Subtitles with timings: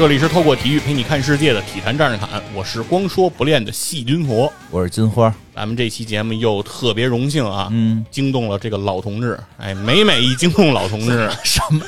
[0.00, 4.50] 这里是透过体育陪你看世界的体坛战士侃，我是光说不练的细菌佛。
[4.70, 9.38] 我是金花，咱们这期节目又特别荣幸啊，嗯，惊动了这个老同志。
[9.58, 11.84] 哎，每每一惊动老同志，什么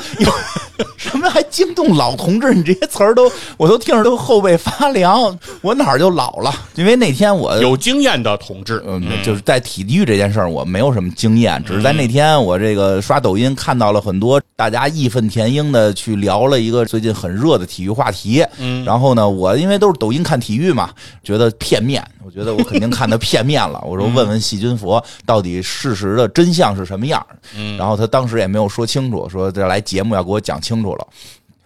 [1.23, 2.53] 么还惊动老同志？
[2.53, 6.53] 你这些词儿都我都听着都后背发凉，我哪儿就老了？
[6.75, 20.91] 因为那天我有经验的同志，嗯，就是在体育这件事儿，我没有什么经验，只是在那天我这个刷抖音看到了很多大家义愤填膺的去聊了一个最近很热的体育话题，嗯，然后呢，我因为都是抖音看体育嘛，
[21.23, 27.25] 觉得片面，我觉得我肯定看的片面了，我说问问细菌佛到底事实的真相是什么样，
[27.57, 31.07] 嗯，然后他当时也没有说清楚，说这来节目要给我讲清楚了。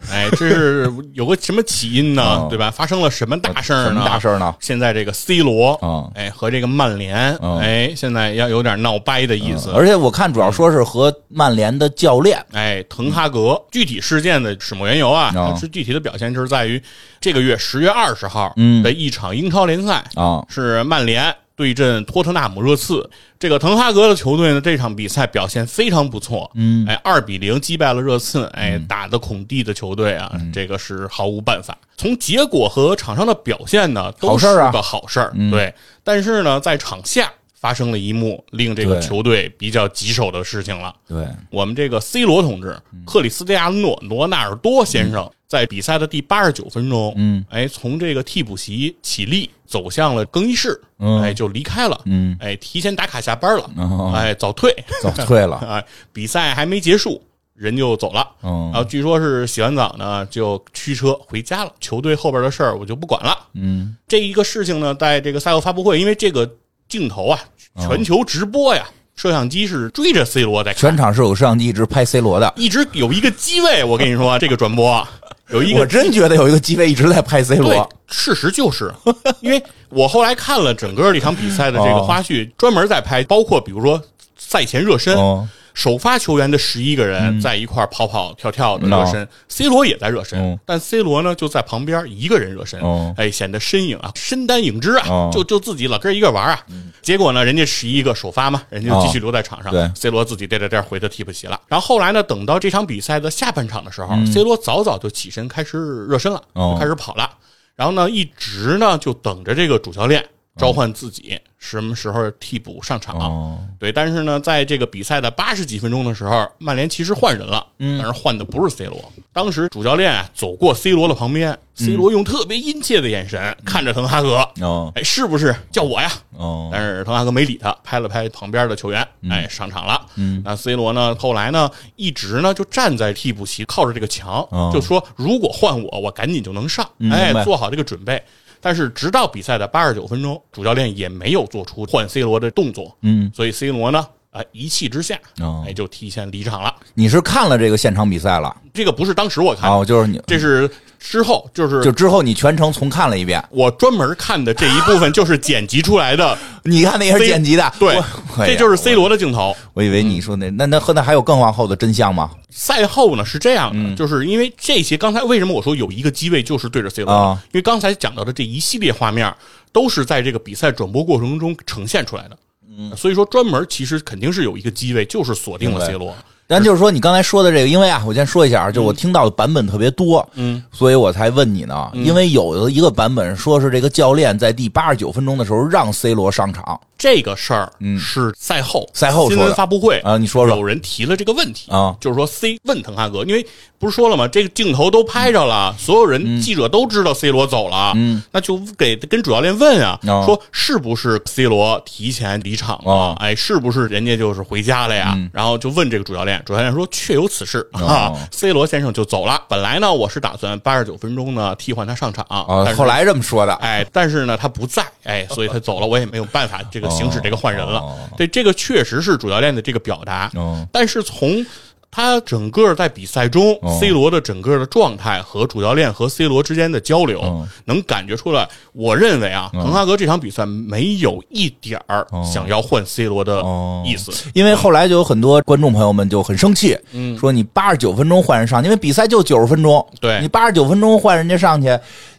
[0.12, 2.38] 哎，这是有个什么起因呢？
[2.42, 2.70] 嗯对吧？
[2.70, 3.88] 发生了什么大事儿呢？
[3.88, 4.55] 什么大事儿呢？
[4.60, 9.70] 现在这个 C 罗，嗯哎，和这个曼联，嗯哎，现在要有点闹掰的意思。
[9.75, 16.80] 而且我看主要说是和曼联的教练，哎，滕哈格具体事件的始末缘由啊，哦是具体的表现，就是在于
[17.20, 23.08] 这个月十月二十号嗯的一场英超联赛啊是曼联对阵托特纳姆热刺。
[23.38, 31.77] 这个滕哈格的球队呢，这场比赛表现非常不错，嗯哎，二比零击败了热刺，哎，打的孔蒂的球队啊，嗯这个是毫无办法。
[31.96, 35.74] 从结果和场上的表现呢，都是好事儿啊个好事儿，嗯对。
[36.04, 40.94] 但是呢，在场下发生了一幕令这个球队比较棘手的事情了。
[41.08, 51.22] 对，我们这个 C 罗同志，嗯克里斯蒂亚诺·罗纳尔多先生，在比赛的第八十九分钟，嗯，哎，从这个替补席起立，走向了更衣室，嗯。
[51.22, 54.12] 哎，就离开了，嗯，哎，提前打卡下班了，哦。
[54.14, 57.22] 哎，早退，早退了， 哎，比赛还没结束，
[57.55, 58.28] 人就走了。
[58.42, 61.72] 嗯然后据说是洗完澡呢，就驱车回家了。
[61.80, 63.39] 球队后边的事儿我就不管了。
[63.55, 63.97] 嗯。
[64.08, 66.50] 这一个事情呢，在这个赛后发布会，因为这个
[66.89, 67.41] 镜头啊，
[67.74, 67.86] 哦。
[67.86, 75.08] 全球直播呀，摄像机是追着 C 罗在看，全场是有摄像机一直拍 C 罗的，一直有一个机位，我跟你说，这个转播啊
[75.51, 78.92] 有一个我真觉得有一个机位一直在拍 C 对罗，，事实就是，
[79.40, 84.02] 因为我后来看了整个这场比赛的这个花絮，专门在拍，包括比如说
[84.36, 90.59] 赛前热身，哦首发球员的十一个人在一块儿跑跑跳跳的热身、c 罗也在热身，嗯。
[90.64, 93.13] 但 C 罗呢就在旁边一个人热身，哦。
[93.19, 95.31] 哎，显得身影啊，身单影只啊，哦。
[95.31, 96.59] 就就自己老跟一个玩啊。
[97.03, 101.61] 结果呢，人家十一个首发嘛，人家就继续留在场上、c 罗自己颠颠颠回到替补席了。
[101.69, 106.43] 然后后来呢，等到这场比赛的下半场的时候、c 嗯罗早早就起身开始热身了，
[106.81, 107.31] 开始跑了。
[107.75, 110.25] 然后呢，一直呢就等着这个主教练
[110.56, 113.18] 召唤自己什么时候替补上场。
[113.18, 119.12] 哦，对，但是呢，在这个比赛的八十几分钟的时候，曼联其实换人了，嗯但是换的不是 C 罗。
[119.33, 126.11] 当时主教练啊走过 C 罗的旁边，C 罗用特别殷切的眼神看着滕哈格，嗯哦哎，是不是叫我呀？
[126.36, 130.06] 哦，但是滕哈格没理他，拍了拍旁边的球员，哎，上场了。
[130.14, 138.22] 嗯，那 C 罗呢，后来呢，一直呢就站在替补席，靠着这个墙，哦就说如果换我，我赶紧就能上，哎，做好这个准备。
[138.66, 144.04] 但是直到比赛的八十九分钟，主教练也没有做出换 C 罗的动作，嗯，所以 C 罗呢，
[144.37, 146.75] 啊、一气之下，哦哎，就提前离场了。
[146.94, 148.55] 你是看了这个现场比赛了？
[148.75, 156.37] 这个不是当时我看，哦，就是你，这是之后，就是就之后你全程重看了一遍，我专门看的这一部分，就是剪辑出来的。
[156.64, 157.96] 你看那也是剪辑的，对
[158.38, 159.56] 这就是 C 罗的镜头。
[159.73, 162.31] 我以为你说那那那和那还有更往后的真相吗？
[162.50, 169.32] 赛后呢是这样的，嗯就是因为这些刚才为什么我说有一个机位就是对着 C 罗，啊因为刚才讲到的这一系列画面
[169.73, 172.37] 都是在这个比赛转播过程中呈现出来的。
[172.76, 176.14] 嗯，所以说专门其实肯定是有一个机位，就是锁定了 C 罗。
[176.49, 181.91] 但就是说，你刚才说的这个，因为啊，我先说一下啊，就我听到的版本特别多，嗯，所以我才问你呢。
[181.93, 187.99] 因为有的一个版本说是这个教练在第八十九分钟的时候让 C 罗上场这个事儿嗯。
[187.99, 190.56] 是赛后赛后新闻发布会啊，你说说。
[190.56, 193.44] 有人提了这个问题啊，就是说 C 问滕哈格，因为
[193.79, 194.26] 不是说了吗？
[194.26, 202.90] 这个镜头都拍着了，所有人记者都知道 C 罗走了，嗯，那就给跟主教练问啊，哦说是不是 C 罗提前离场了？
[202.90, 205.12] 哦哎，是不是人家就是回家了呀？
[205.16, 205.28] 嗯。
[205.32, 207.69] 然后就问这个主教练，主教练说确有此事。
[207.72, 209.43] 哦啊，C 罗先生就走了。
[209.48, 217.80] 本来呢，我是打算八十九分钟呢替换他上场啊但，是后来这么说的，哎，但是呢，他不在，哎，所以他走了，我也没有办法这个行使这个换人了。
[217.80, 220.30] 哦对，这个确实是主教练的这个表达。
[220.34, 221.44] 哦但是从
[221.88, 228.46] 他整个在比赛中、哦 c 罗的整个的状态和主教练和 C 罗之间的交流，哦能感觉出来。
[228.74, 234.12] 我认为啊，滕哈格这场比赛没有一点儿想要换 C 罗的哦意思。
[234.34, 241.68] 因为后来就有很多观众朋友们就很生气，嗯说你八十九分钟换人上，因为比赛就九十分钟，对你八十九分钟换人家上去，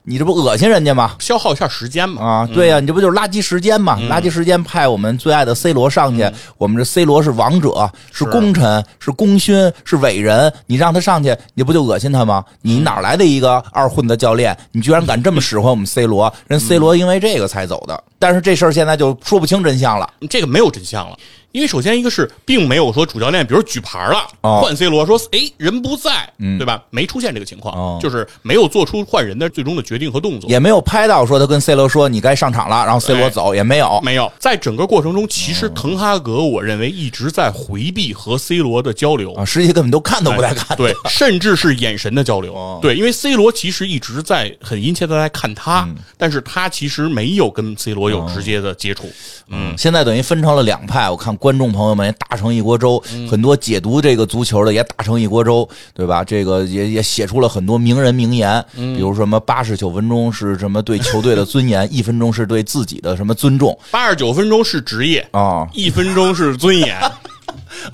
[0.09, 1.18] 你这不恶心人家吗？
[1.19, 2.25] 消耗一下时间嘛。
[2.25, 4.00] 啊，对呀、你这不就是垃圾时间嘛？
[4.09, 6.25] 垃圾时间派我们最爱的 C 罗上去，
[6.57, 12.42] 我们这 C 罗是王者，是功臣，是功勋，是伟人，你让他上去，你不就恶心他吗？
[12.62, 14.57] 你哪来的一个二混的教练？
[14.71, 16.33] 你居然敢这么使唤我们 C 罗？
[16.48, 20.10] 人 C 罗因为这个才走的，但是这事儿现在就说不清真相了。
[20.30, 21.18] 这个没有真相了。
[21.51, 26.83] 因为首先一个是并没有说主教练，比如举牌了、哦换 C 罗，说哎人不在，对吧？
[26.89, 30.49] 没出现这个情况，哦就是没有做出换人的最终的决定和动作。
[30.49, 33.99] 也没有拍到说他跟 C 罗说你该上场了，然后 C 罗哎走也没有。
[34.03, 40.75] 没有，在整个过程中，其实滕哈格我认为一直在回避和 C 罗的交流啊，实际根本都看都不带看的。
[40.75, 42.53] 对，甚至是眼神的交流。
[42.53, 49.09] 哦对，因为 C 罗其实一直在很殷切的在看他，嗯但是他其实没有跟 C 罗有直接的接触。
[49.50, 56.24] 嗯，现在等于分成了两派，我看观众朋友们也打成一锅粥，很多解读这个足球的也打成一锅粥，对吧？
[56.24, 65.68] 这个也也写出了很多名人名言，比如什么八十九分钟是什么对球队的尊严，一分钟是对自己的什么尊重八十九分钟是职业，啊。
[65.74, 67.00] 一分钟是尊严。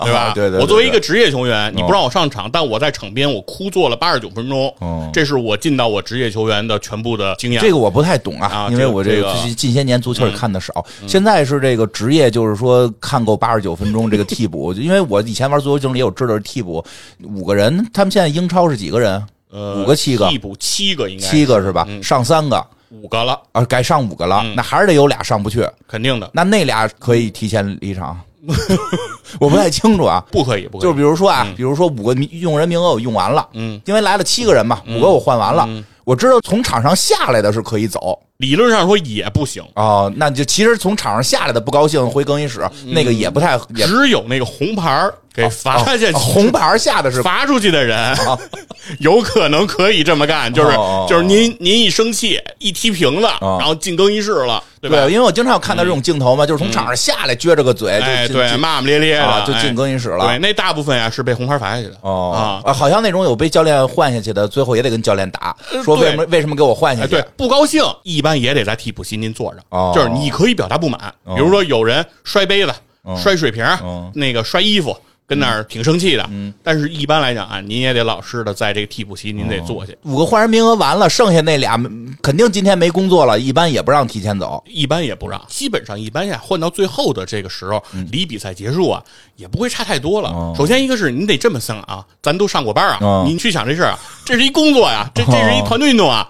[0.00, 0.20] 对吧？
[0.20, 7.60] 啊对对对我作为一个职业球员，你不让我上场，但我在场边我哭坐了八十九分钟，哦这是我进到我职业球员的全部的经验。
[7.60, 16.84] 这个我不太懂啊啊，因为我这这个个近近些年足球也看的少，现在是这个职业，就是说看够八十九分钟这个替补，因为我以前玩足球经理，我知道替补
[17.22, 19.24] 五个人，他们现在英超是几个人？
[19.50, 21.86] 呃五个七个替补七个应该七个是吧？
[22.02, 25.64] 上三个五个了，啊，该上五个了，那还是得有俩上不去。
[25.86, 28.20] 肯定的，那那俩可以提前离场，
[29.40, 30.24] 我不太清楚啊。
[30.30, 30.82] 不可以，不可以。
[30.82, 35.68] 就是比如说啊，比如说五个名用人名额我用完了，嗯，因为来了七个人嘛，五个我换完了，
[36.04, 48.16] 我知道从场上下来的是可以走理论上说也不行，哦，那就其实从场上下来的不高兴回更衣室，那个也不太也只有那个红牌给罚下去，哦红牌下的是罚出去的人，
[49.00, 50.76] 有可能可以这么干，就是
[51.08, 60.24] 就是您您一生气一踢瓶子，哦然后进更衣室了，对对，因为我经常看到这种镜头嘛，就是从场上下来撅着个嘴哎，对，骂骂咧咧的啊，就进哎更衣室了。
[60.26, 60.38] 对，。
[60.38, 61.96] 那大部分呀是被红牌罚下去的。
[62.02, 62.72] 哦啊。
[62.72, 67.12] 好像那种有被教练换下去的，最后也得跟教练打，说为什么为什么给我换下哎，去？
[67.12, 70.98] 对，不高兴一般也得在替补席您坐着，哦就是你可以表达不满，
[71.36, 72.74] 比如说有人摔杯子、
[73.16, 76.28] 摔水瓶、哦那个摔衣服，跟那儿挺生气的。
[76.62, 79.92] 但是一般来讲啊，您也得老实的在这个替补席您得坐下。
[80.02, 84.62] 五个换人名额完了，剩下那俩嗯肯定今天没工作了，一般也不让提前走。
[84.66, 89.02] 一般也不让，基本上一般呀，换到最后的这个时候，离比赛结束啊，
[89.36, 90.54] 也不会差太多了。
[90.56, 96.28] 首先一个是你得这么想啊，咱都上过班啊，哦您去想这事儿啊，这是一工作呀，这 这是一团队运动啊。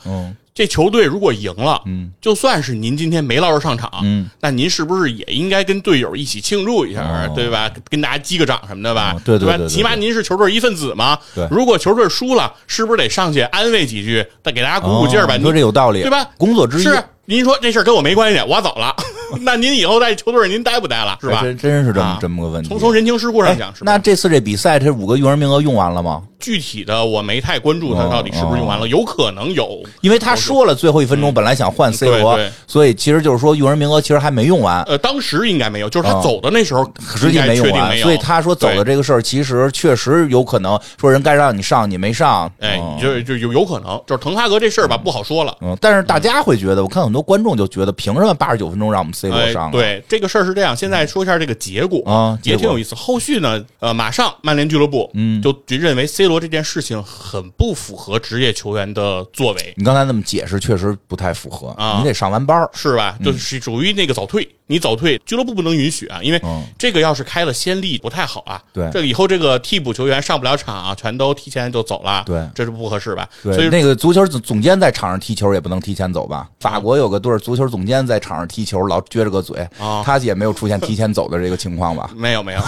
[0.54, 7.68] 嗯这球队如果赢了，嗯，就算是您今天没落着上场，嗯，那您是不是也应该跟队友一起庆祝一下，哦对吧？
[7.90, 9.56] 跟大家击个掌什么的吧，哦对对吧？
[9.56, 11.18] 对对对起码您是球队一份子嘛。
[11.34, 15.34] 对如果球队输了，是不是得上去安慰几句，再给大家鼓鼓劲儿吧？
[15.34, 16.24] 哦你说这有道理，对吧？
[16.38, 18.94] 工作之一是您说这事儿跟我没关系，我走了，
[19.42, 21.18] 那您以后在球队您待不待了？
[21.20, 21.38] 是吧？
[21.42, 22.68] 哎真真是这么啊这么个问题。
[22.68, 23.82] 从从人情世故上哎讲，是？
[23.82, 26.22] 那这次这比赛，这五个用人名额用完了吗？
[26.44, 36.86] 具体的我没太关注他哦到底是不是用完了，有可能有，因为他说了最后一分钟本来想换 C 罗所以其实就是说用人名额其实还没用完，呃，当时应该没有，就是他哦走的那时候
[37.16, 45.56] 实际没用完，所以他说走的这个事儿其实确实有可能说人该让你上你没上，哎嗯，就就有有可能，就是滕哈格这事儿吧，不好说了。
[45.62, 50.76] 嗯，但是大家会觉得，我看很多观众就觉得，凭什么八十九分钟让我们 C 罗哎上，？，对，这个事儿是这样。
[50.76, 52.02] 现在说一下这个结果。
[52.04, 52.94] 啊也挺有意思。
[52.94, 55.40] 后续呢，呃，马上曼联俱乐部嗯。
[55.40, 63.16] 就就认为 C 罗这件事情很不符合职业球员的作为，你刚才那么解释，确实不太符合，啊你得上完班儿是吧？
[63.24, 68.62] 就是属于那个早退，你早退，俱乐部不能允许啊，因为嗯这个要是开了先例不太好啊。
[68.72, 73.28] 对这个以后这个替补球员上不了场啊，全都提前就走了，对这是不合适吧？
[73.42, 76.48] 所对，以那个足球总总监在场上踢球也不能提前走吧？
[76.60, 82.10] 法国有个队足球总监在场上踢球，老撅着个嘴，啊他也没有出现提前走的这个情况吧？
[82.16, 82.60] 没有没有，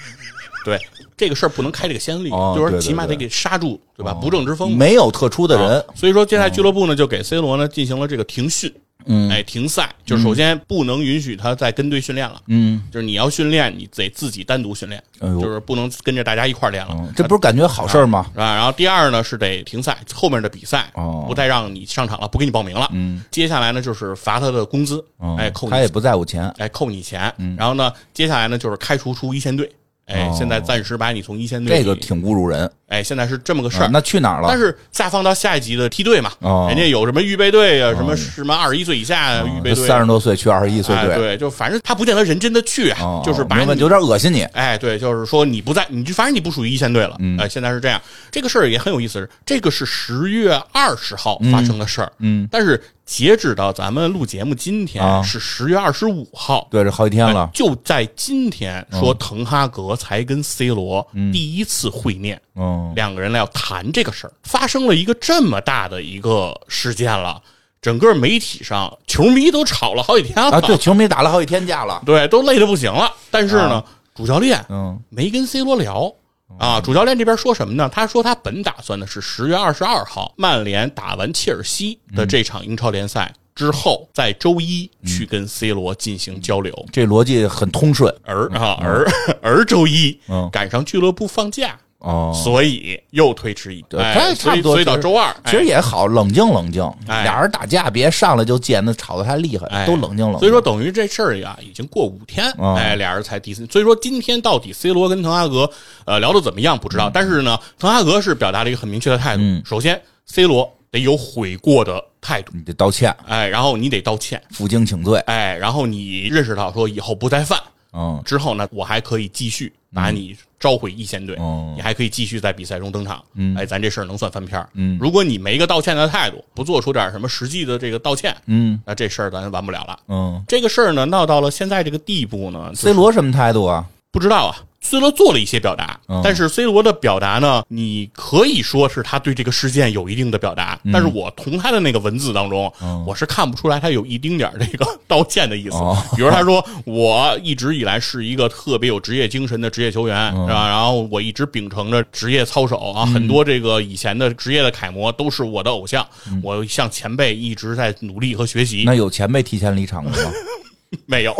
[0.64, 0.78] 对
[1.16, 4.12] 这个事儿不能开这个先例，就是起码得给刹住，对吧？
[4.14, 4.76] 不正之风嘛。
[4.76, 8.72] 没有特殊的人啊，所以说，现在俱乐部呢就给 C 罗呢进行了这个停训，
[9.06, 16.94] 嗯哎，停赛，就是首先不能允许他再跟队训练了，嗯，就是你要训练，你得自己单独训练，哎呦就是不能跟着大家一块儿练了。
[16.98, 18.26] 嗯这不是感觉好事儿吗？
[18.32, 18.54] 是吧？
[18.54, 22.88] 然后第二呢是得停赛，后面的比赛哦不再让你上场了，不给你报名了。
[22.92, 27.32] 嗯，接下来呢就是罚他的工资，嗯哎，扣你他也不在乎钱，哎，扣你钱。
[27.56, 29.70] 然后呢，接下来呢就是开除出一线队，
[30.06, 32.70] 哎，哦现在暂时把你从一线队这个挺侮辱人。
[32.88, 33.88] 哎，现在是这么个事啊儿。
[33.90, 34.48] 那去哪儿了？
[34.48, 44.42] 但是下放到下一级的梯队嘛，哦人家有什么预备队啊，什么什么二十一岁以下预备队，三十多岁去二十一岁队，哎对，就反正他不见得人真的去啊，哦就是把你明白有点恶心你。
[44.52, 47.16] 哎，对，就是说你不在，你就反正你不属于一线队了。
[47.20, 47.98] 嗯哎，现在是这样，
[48.30, 49.26] 这个事儿也很有意思。
[49.46, 56.66] 这个是十月二十号发生的事儿，嗯，但是截止到咱们录节目今天、啊是十月二十五号。
[56.70, 57.50] 对，这好几天哎了。
[57.52, 67.42] 就在今天，说滕哈格才跟 C 罗第一次会面，嗯，两个人要谈这个事儿，发生了一个这么大的一个事件了，
[67.80, 72.02] 整个媒体上球迷都吵了好几天了，啊，对，球迷打了好几天架了。
[72.06, 73.12] 对，都累得不行了。
[73.30, 76.12] 但是呢，啊主教练嗯没跟 C 罗聊
[76.58, 76.80] 啊。
[76.80, 77.88] 主教练这边说什么呢？
[77.92, 86.74] 他说他本打算的是十月二十二号曼联打完切尔西的这场英超联赛之后，在周一去跟 C 罗进行交流。
[86.90, 88.12] 这逻辑很通顺。
[88.24, 89.06] 而啊而
[89.42, 96.82] 而周一嗯赶上俱乐部放假，哦，所以又推迟一对哎差不多所以到周二，其实哎也好，冷静冷静。
[97.06, 100.40] 哎俩人打架别上来就见，那吵得太厉害，哎都冷静冷静。
[100.40, 103.64] 所以说，等于这事儿呀，已经过五天，哦哎，俩人才第四。
[103.66, 105.70] 所以说，今天到底 C 罗跟滕哈格
[106.04, 109.42] 呃聊的怎么样不知道，但是呢，滕哈格是表达了一个很明确的态度。
[109.42, 115.18] 嗯首先，C 罗得有悔过的态度，你得道歉，哎，然后你得道歉，负荆请罪。
[115.20, 117.58] 哎，然后你认识到说以后不再犯。
[117.94, 123.22] 嗯之后呢，我还可以继续把你召回一线队，哦你还可以继续在比赛中登场。
[123.34, 129.98] 嗯哎，咱这事儿能算翻篇儿嗯如果你没个道歉的态度，不做出点什么实际的这个道歉，嗯那这事儿咱完不了了。
[130.08, 133.84] 嗯这个事儿呢，闹到了现在这个地步呢就是，C 罗什么态度啊？
[134.10, 134.56] 不知道啊。
[134.82, 145.76] C 罗做了一些表达，嗯但是 C 罗的表达呢，你可以说是他对这个事件有一定的表达，但是我从他的那个文字当中，嗯我是看不出来他有一丁点儿这个道歉的意思。
[145.76, 150.68] 哦比如他说，我一直以来是一个特别有职业精神的职业球员，嗯是吧？
[150.68, 156.06] 然后我一直秉承着职业操守啊，很多这个以前的职业的楷模都是我的偶像，
[156.42, 158.82] 我向前辈一直在努力和学习。
[158.82, 160.32] 嗯那有前辈提前离场的吗？
[161.06, 161.34] 没有，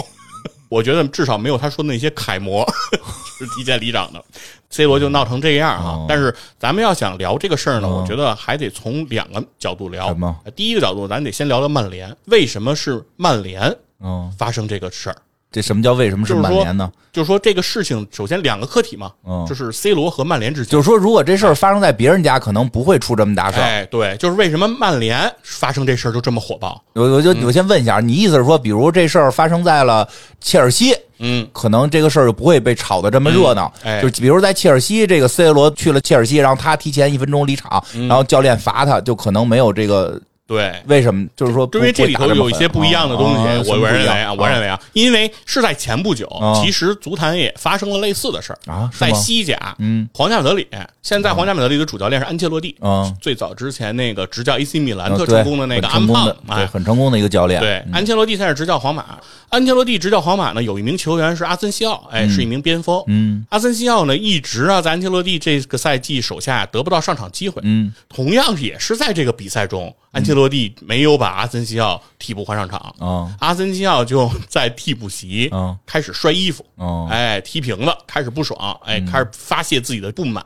[0.72, 2.66] 我觉得至少没有他说的那些楷模
[3.38, 4.24] 是提前离场的。
[4.70, 5.84] C 罗就闹成这样啊！
[6.00, 10.16] 哦但是咱们要想聊这个事儿呢，哦我觉得还得从两个角度聊。
[10.56, 15.16] 第一个角度，咱得先聊聊曼联，为什么是曼联嗯，发生这个事儿？
[15.52, 16.90] 这什么叫为什么是曼联呢？
[17.12, 20.70] 就是说这个事情，首先两个课题嘛，嗯就是 C 罗和曼联之间。
[20.70, 23.62] 就是说，如果这事儿发生在别人家，可能不会出这么大事儿。
[23.62, 26.82] 哎，对，就是为什么曼联发生这事儿就这么火爆？
[26.94, 30.08] 我我就我先问一下，你意思是说，比如这事儿发生在了
[30.40, 33.70] 切尔西，嗯，可能这个事儿就不会被炒得这么热闹。
[34.00, 40.18] 就比如在切尔西，这个 C 罗去了切尔西，然后他提前一分钟离场，嗯然后教练罚他，就可能没有这个。
[40.46, 41.26] 对，为什么？
[41.36, 50.08] 就是说，因为这里头有一些不一样的东西，我我认为啊，我认为啊，因为是在前不久，哦其实足坛也发生了类似的事儿啊在西甲，嗯。
[50.12, 50.66] 皇家马德里，
[51.02, 56.66] 现在皇家马德里的主教练是安切洛蒂，嗯最早之前那个执教 AC 米兰特成功的那个安胖对，哎。
[56.66, 57.60] 很成功的一个教练。
[57.60, 59.04] 对，安切洛蒂现在是执教皇马。
[59.48, 63.02] 安切洛蒂执教皇马呢，有一名球员是阿森西奥，哎，是一名边锋。
[63.06, 63.46] 嗯。
[63.50, 67.60] 阿森西奥呢，一直啊在安切洛蒂这个赛季手下得不到上场机会。
[67.64, 67.92] 嗯。
[68.08, 80.44] 同样也是在这个比赛中，安切洛蒂没有把阿森西奥替补换上场，啊阿森西奥就在替补席嗯开始摔衣服，哦哎，踢瓶子，开始不爽，哎，开始发泄自己的不满。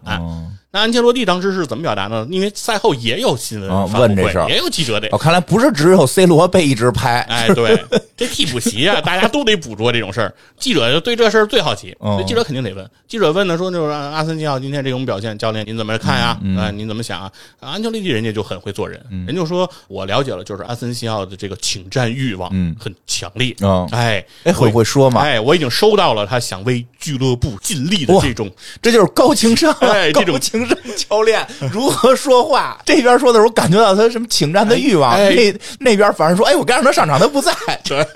[0.76, 2.26] 哦那安切洛蒂当时是怎么表达呢？
[2.30, 7.20] 因为赛后也有新闻问这事儿也有记者得哦，看来不是只有 C 罗被一直拍。
[7.22, 7.82] 哎，对，
[8.16, 10.32] 这替补席啊，大家都得捕捉这种事儿。
[10.58, 12.90] 记者就对这事儿最好奇，哦所以记者肯定得问。
[13.08, 16.38] 记者问呢，说就是阿森西奥今天这种表现，教练您怎么看呀？
[16.42, 17.30] 嗯啊，您怎么想啊？
[17.60, 23.54] 安切洛蒂人家就很会做人，人就说我了解了，就是阿森西奥的这个请战欲望嗯很强烈。
[23.60, 25.22] 嗯哎，哎，会会说吗？
[25.22, 28.50] 哎，我已经收到了他想为俱乐部尽力的这种
[28.82, 32.80] 这就是高情商啊， 哎这种高情商教练如何说话。
[32.84, 37.52] 这边说的时候感觉到他什么请战的欲望，哎哎那那边反而说，哎，我该让他上场，他不在。
[37.84, 38.06] 对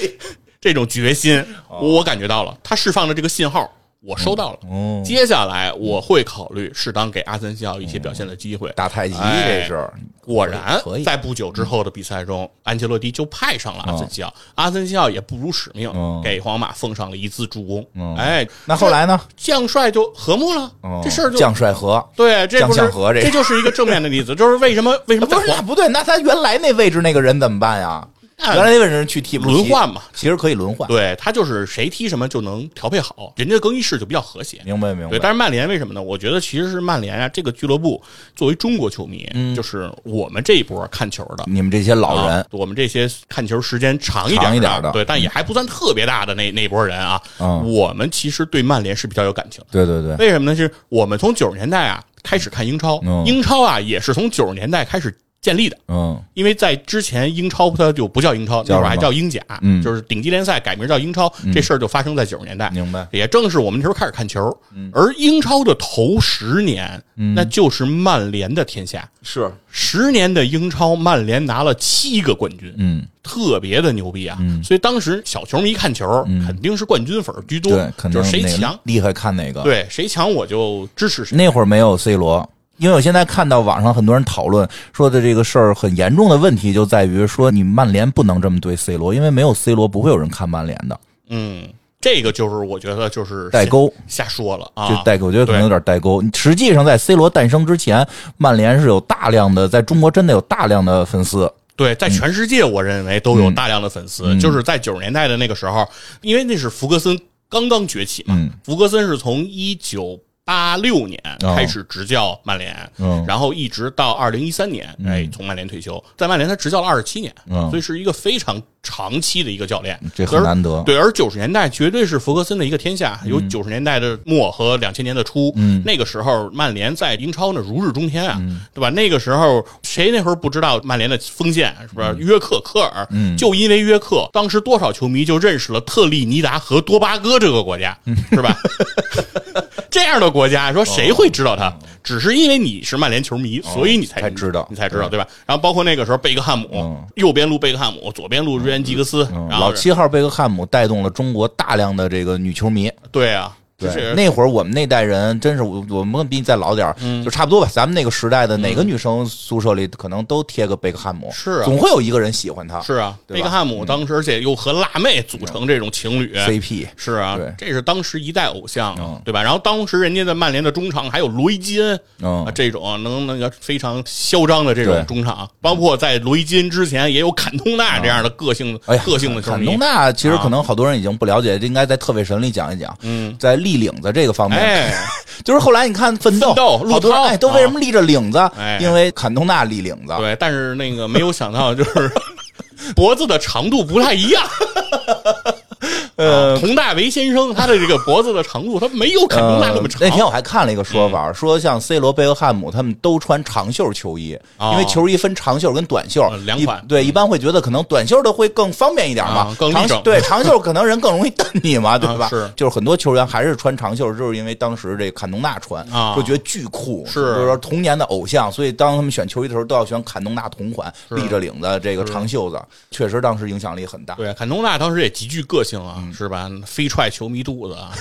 [0.60, 1.38] 这种决心，
[1.68, 4.58] 哦我感觉到了，他释放的这个信号，我收到了。
[4.70, 8.70] 哦，接下来我会考虑适当给阿森西奥一些表现的机会。
[8.76, 9.90] 打太极哎这是
[10.20, 18.14] 果然，在不久之后的比赛中，安切洛蒂就派上了阿森西奥，阿森西奥也不辱使命嗯，给皇马奉上了一次助攻嗯。
[18.16, 19.20] 哎，那后来呢？
[19.36, 28.06] 将帅就和睦了哦，这事儿就将帅和对，这不是和这这就是一个正面的例子，就是为什么为什么在不是那不对，那他原来那位置那个人怎么办呀？
[28.40, 30.88] 原来那位人去替补轮换嘛，其实可以轮换。
[30.88, 34.60] 对他就是谁踢什么就能调配好，人家的更衣室就比较和谐。
[34.64, 35.10] 明白明白。
[35.10, 36.02] 对但是曼联为什么呢？
[36.02, 38.02] 我觉得其实是曼联啊，这个俱乐部
[38.36, 41.44] 作为中国球迷，嗯就是我们这一波看球的。
[41.46, 49.66] 你们这些老人啊，我们这些看球时间长一点长一点的对，但也还不算特别大的那那波人啊，嗯我们其实对曼联是比较有感情的。
[49.72, 50.56] 对对对，为什么呢？
[50.56, 55.76] 是我们从九十年代啊开始看英超，嗯英超啊也是从九十年代开始建立的。
[55.88, 62.70] 嗯因为在之前英超它就不叫英超，那会儿还叫英甲，嗯就是顶级联赛改名叫英超，这事儿就发生在九十年代。
[62.70, 63.06] 明白。
[63.10, 67.02] 也正是我们那时候开始看球，嗯而英超的头十年，
[67.34, 69.08] 那就是曼联的天下。
[69.22, 74.38] 是，十年的英超，曼联拿了七个冠军，嗯，特别的牛逼啊！
[74.62, 79.62] 所以当时小球迷看球，肯定是冠军粉居多，对，肯定就是谁强，厉害看哪个。
[79.62, 81.36] 对谁强我就支持谁。
[81.36, 91.68] 那会儿没有 C 罗，因为我现在看到网上很多人讨论说的这个事儿很严重的问题就在于说你曼联不能这么对 C 罗，因为没有 C 罗不会有人看曼联的嗯，
[92.00, 93.92] 这个就是我觉得就是代沟。
[94.06, 96.22] 瞎说了啊，就代沟，我觉得可能有点代沟。
[96.34, 98.06] 实际上，在 C 罗诞生之前，
[98.36, 101.52] 曼联是有大量的，在中国真的有大量的粉丝。
[101.76, 104.24] 对，在全世界，我认为都有大量的粉丝。
[104.26, 105.86] 嗯就是在九十年代的那个时候，
[106.22, 107.18] 因为那是福格森
[107.48, 110.18] 刚刚崛起嘛，嗯福格森是从一九
[110.48, 111.54] 八六年哦。
[111.54, 117.68] 开始执教曼联，嗯然后一直到二零一三年，哎，从曼联退休，在曼联他执教了二十七年，嗯。
[117.68, 120.82] 所以是一个非常长期的一个教练，这很难得。
[120.86, 125.82] 对，而九十年代绝对是弗格森的一个天下，有九十年代的末和两千年的初，嗯。
[125.84, 128.40] 那个时候曼联在英超呢如日中天啊，
[128.72, 128.88] 对吧？
[128.88, 133.06] 那个时候谁那会儿不知道曼联的锋线是不是约克科尔？
[133.36, 137.98] 就因为约克，当时多少球迷就认识了特立尼达和多巴哥这个国家，
[138.30, 138.56] 是吧？
[139.90, 141.72] 这样的国家，说谁会知道他？
[142.02, 145.26] 只是因为你是曼联球迷，所以你才才知道你才知道，对吧？
[145.44, 152.90] 然后包括那个时候贝克汉姆嗯，右边路贝克汉姆，左边路瑞恩吉格斯，嗯然后老七号贝克汉姆带动了中国大量的这个女球迷。
[153.12, 157.70] 对啊，就对，是那会儿我们那代人真是我我们比你再老点儿，嗯就差不多吧。
[157.72, 162.80] 咱们那个时代的哪个女生宿舍里可能都贴个贝克汉姆，是啊总会有一个人喜欢他。
[162.80, 166.34] 是啊，贝克汉姆当时而且又和辣妹组成这种情侣。
[166.34, 169.40] CP 是啊对，这是当时一代偶像嗯，对吧？
[169.40, 171.80] 然后当时人家在曼联的中场还有罗伊金
[172.20, 179.78] 嗯啊，这种能那个非常嚣张的这种中场，包括在罗伊金之前也有坎通纳这样的个性哎呀，个性的球迷坎通。
[179.78, 182.96] 纳其实可能好多人已经不了解，应该在特费神里讲一讲。
[183.02, 184.94] 嗯，在立领子这个方面，哎，
[185.44, 188.38] 就是后来你看奋斗，奋斗陆涛好多哎都为什么立着领子？
[188.58, 190.14] 哎因为坎通纳立领子。
[190.18, 192.10] 对，但是那个没有想到就是
[192.96, 194.42] 脖子的长度不太一样。
[196.16, 200.00] 呃，佟大为先生他的这个脖子的长度，他没有坎通纳那么长。
[200.02, 212.26] 呃那天我还看了一个说法，说像 C 罗、贝克汉姆他们都穿长袖球衣，哦因为球衣分长袖跟短袖呃，两款对，一般会觉得可能短袖的会更方便一点嘛长对长袖可能人更容易瞪你嘛，对吧？
[212.26, 222.58] 啊是就是很多球员还是穿长袖，就是因为当时这坎通纳穿，啊就觉得巨酷，是就是说童年的偶像，所以当他们选球衣的时候都要选坎通纳同款，立着领子这个长袖子，
[222.90, 224.14] 确实当时影响力很大。
[224.14, 226.48] 对，坎通纳当时也极具个性啊，嗯是吧？
[226.66, 227.92] 飞踹球迷肚子啊，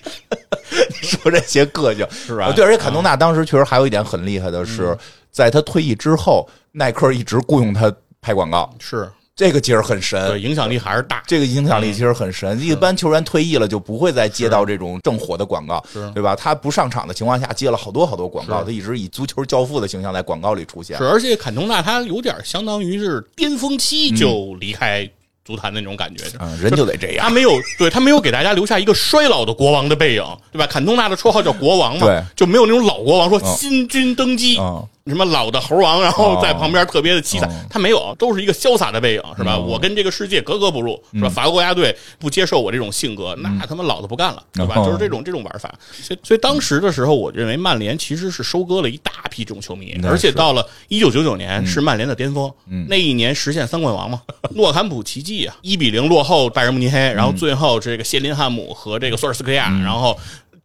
[1.02, 2.50] 说这些个性是吧？
[2.52, 4.96] 对，而且坎通纳当时确实还有一点很厉害的是，
[5.30, 10.42] 在他退役之后，耐克一直雇佣他拍广告，是这个其实很对，神。
[10.42, 11.22] 影响力还是大。
[11.24, 16.34] 这个影响力其实很神，一般球员退役了就不会再接到这种正火的广告是，对吧？
[16.34, 21.04] 他不上场的情况下接了好多好多广告，他一直以足球教父的形象在广告里出现是，。
[21.04, 25.08] 而且坎通纳他有点相当于是巅峰嗯期就离开
[25.48, 27.24] 足坛那种感觉，啊，人就得这样。
[27.24, 30.66] 他没有对他没有给大家留下一个衰老的国王的背影，对吧？
[30.66, 34.58] 坎通纳的绰号叫国王嘛，对就没有那种老国王说嗯新君登基。
[34.58, 37.48] 嗯什么老的猴王，然后在旁边特别的凄惨。
[37.50, 39.54] 嗯，他没有，都是一个潇洒的背影，是吧？
[39.56, 41.28] 嗯我跟这个世界格格不入，是吧？
[41.28, 44.76] 法国国家队不接受我这种性格，那他妈老子不干了，对吧？
[44.78, 45.74] 嗯就是这种这种玩法。
[45.92, 52.86] 所以，所以当时的时候，我认为曼联其实是收割了一大批这种球迷，而且到了一九九九年是曼联的巅峰，嗯。
[52.88, 54.22] 那一年实现三冠王嘛，
[54.54, 60.16] 诺坎普奇迹啊，一比零落后拜仁慕尼黑，然后最后这个谢林汉姆和这个索尔斯克亚，然后。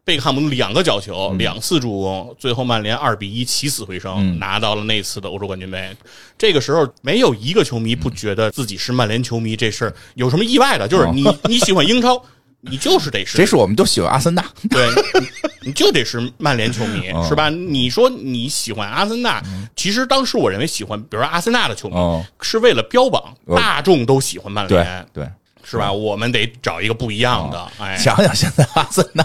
[0.05, 5.95] 贝克汉姆两个角球，两次助攻，最后曼联二比一起死回生，拿到了那次的欧洲冠军杯。
[6.37, 10.87] 这个时候，没有一个球迷不觉得自己是曼联球迷，这事儿有什么意外的？
[10.87, 12.21] 就是你 你喜欢英超，
[12.59, 14.43] 你就是得是谁是我们都喜欢阿森纳？
[14.69, 14.85] 对，
[15.21, 15.27] 你
[15.67, 17.49] 你就得是曼联球迷，嗯是吧？
[17.49, 19.41] 你说你喜欢阿森纳，
[19.73, 25.29] 其实当时我认为喜欢，比如说阿森纳的球迷，嗯是为了标榜呃大众都喜欢曼对联，对，
[25.63, 25.93] 是吧？
[25.93, 29.23] 我们得找一个不一样的，哎，想想现在阿森纳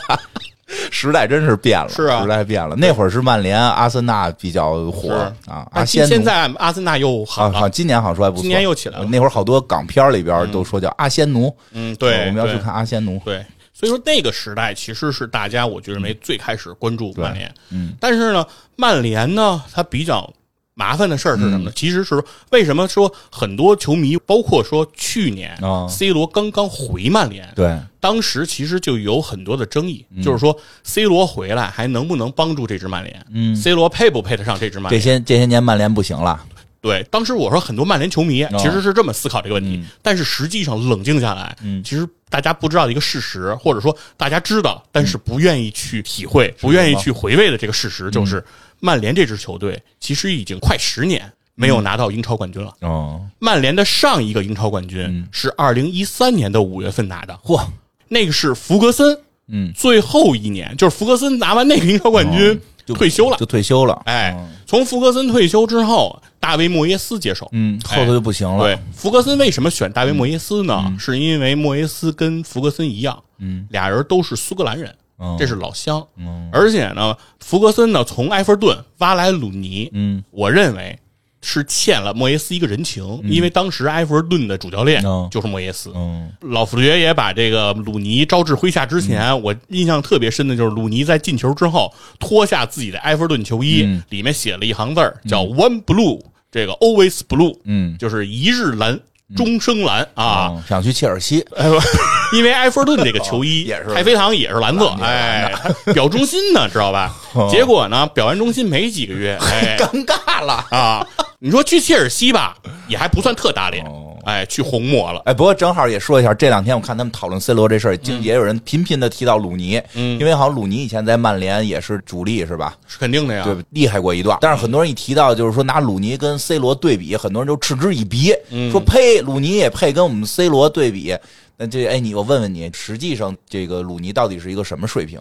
[0.90, 2.22] 时代真是变了，是啊。
[2.22, 2.74] 时代变了。
[2.76, 5.10] 那会儿是曼联、阿森纳比较火
[5.46, 6.08] 啊，阿仙奴。
[6.08, 9.04] 现在阿森纳又好了，今年好像说还不错，今年又起来了。
[9.06, 13.20] 那会儿好多港片里边都说叫阿仙奴，嗯，对，我们要去看阿仙奴。
[13.24, 18.46] 对，所以说那个时代其实是大家我觉得为最开始关注曼联，嗯，但是呢，
[18.76, 20.32] 曼联呢，它比较
[20.74, 21.64] 麻烦的事儿是什么嗯。
[21.64, 21.72] 呢？
[21.74, 25.86] 其实是为什么说很多球迷，包括说去年啊。
[25.88, 27.76] C 罗刚刚回曼联，对，
[28.08, 33.26] 当时其实就有很多的争议，就是说 C 罗回来还能不能帮助这支曼联？
[33.30, 34.98] 嗯，C 罗配不配得上这支曼联？
[34.98, 35.18] 这联？
[35.18, 36.42] 些这些年曼联不行了，
[36.80, 38.56] 对，当时我说很多曼联球迷哦。
[38.58, 39.86] 其实是这么思考这个问题，嗯。
[40.00, 48.10] 但是实际上冷静下来，其实大家不知道的一个事实，或者说大家知道，但是不愿意去体会、不愿意去回味的这个事实，嗯。
[48.12, 48.42] 就是
[48.80, 52.72] 曼联这支球队其实已经快十年没有拿到英超冠军了。
[52.80, 55.28] 哦，曼联的上一个英超冠军嗯。
[55.30, 57.60] 是二零一三年的五月份拿的，嚯，
[58.08, 59.18] 那个是福格森，
[59.48, 63.44] 嗯，最后一年就是福格森拿完那个英超冠军、哦就退休了就。
[63.44, 67.46] 退休了，哎嗯，从福格森退休之后，大卫莫耶斯接手。
[67.52, 70.90] 嗯，后头就不行了，对，福格森为什么选大卫莫耶斯呢？
[70.98, 76.02] 是因为莫耶斯跟福格森一样，嗯，俩人都是苏格兰人，嗯这是老乡。
[76.16, 80.98] 嗯而且呢，福格森呢从埃弗顿挖来鲁尼，嗯，我认为
[81.40, 85.28] 是欠了莫耶斯一个人情，因为当时埃弗顿的主教练嗯。
[85.30, 85.92] 就是莫耶斯。
[85.94, 86.30] 嗯。
[86.40, 94.02] 老佛爷也把这个鲁尼招至麾下之前，我印象特别深的就是鲁尼在进球之后脱下自己的埃弗顿球衣，嗯。
[94.10, 96.20] 里面写了一行字儿叫 “One Blue”，
[96.50, 97.96] 这个 Always Blue，嗯。
[97.98, 98.98] 就是一日蓝，
[99.36, 100.48] 终生蓝啊。
[100.50, 101.44] 嗯想去切尔西，
[102.34, 103.94] 因为埃弗顿这个球衣 也是。
[103.94, 105.52] 太妃糖也是蓝色，蓝哎，
[105.94, 107.14] 表忠心呢，知道吧？
[107.34, 107.48] 哦？
[107.50, 109.76] 结果呢，表完忠心没几个月，哎。
[109.78, 110.64] 尴尬了。
[110.70, 111.06] 啊，
[111.38, 112.54] 你说去切尔西吧，
[112.88, 113.84] 也还不算特打脸。
[113.86, 115.20] 哦，哎，去红魔了。
[115.24, 122.76] 哎，不过正好也说一下，这两天我看他们讨论 C 罗这事儿，经也有人频频的提到鲁尼，嗯因为好像鲁尼以前在曼联也是主力是吧？
[122.86, 124.36] 是肯定的呀，对，厉害过一段。
[124.42, 131.16] 但是很多人一提到就是说拿鲁尼跟 C 罗对比，很多人就嗤之以鼻，嗯说呸，鲁尼也配跟我们 C 罗对比。
[131.56, 135.18] 那这哎，你我问问你，实际上这个鲁尼到底是一个什么水平？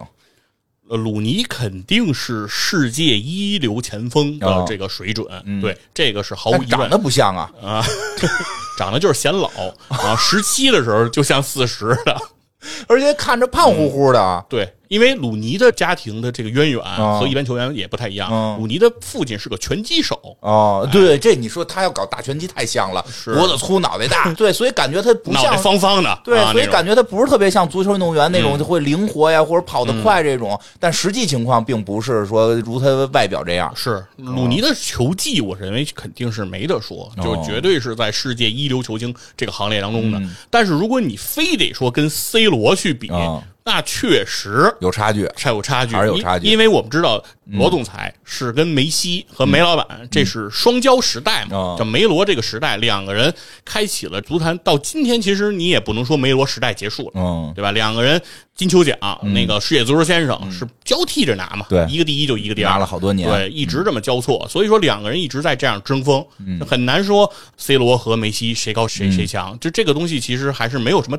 [0.90, 6.96] 呃鲁尼肯定是世界一流前锋的哦这个水准，嗯对，这个是毫无疑问长得。
[6.96, 7.50] 不像啊。
[7.62, 7.84] 啊，
[8.78, 9.50] 长得就是显老
[9.88, 12.16] 啊，十七的时候就像四十的。
[12.88, 18.28] 而且看着胖乎乎的，对，因为鲁尼的家庭的这个渊源哦和一般球员也不太一样。
[18.32, 25.56] 嗯鲁尼的父亲是个拳击手，哦，对，这你说他要搞大拳击太像了，脖子粗，脑袋大，对，所以感觉他不像。
[25.58, 33.72] 方方的，对，啊、所以感觉他不是特别像足球运动员那种就会灵活呀，或者跑得快这种，但实际情况并不是说如他外表这样。
[33.74, 37.22] 是鲁尼的球技，我认为肯定是没得说，哦。
[37.24, 40.18] 就绝对是在世界一流球星这个行列当中的。
[40.18, 40.34] 嗯。
[40.48, 46.46] 但是如果你非得说跟 C 罗去比，哦那确实有差距，差有差距，还是有差距。
[46.46, 53.32] 嗯因因为我们知道罗总裁是跟梅西和梅老板这是双骄时代嘛，哦叫梅罗这个时代，两个人
[53.66, 54.56] 开启了足坛。
[54.58, 57.12] 到今天，其实你也不能说梅罗时代结束了。
[57.16, 57.70] 嗯，对吧？
[57.72, 58.20] 两个人
[58.54, 58.96] 金球奖，
[59.34, 61.86] 那个世界足球先生是交替着拿嘛，对。
[61.90, 63.28] 一个第一就一个第二，拿了好多年。
[63.28, 66.58] 对，一直这么交错，所以说两个人一直在这样争锋，嗯。
[66.66, 71.18] 很难说 C 罗和梅西谁高谁谁强，就这个东西其实还是没有什么。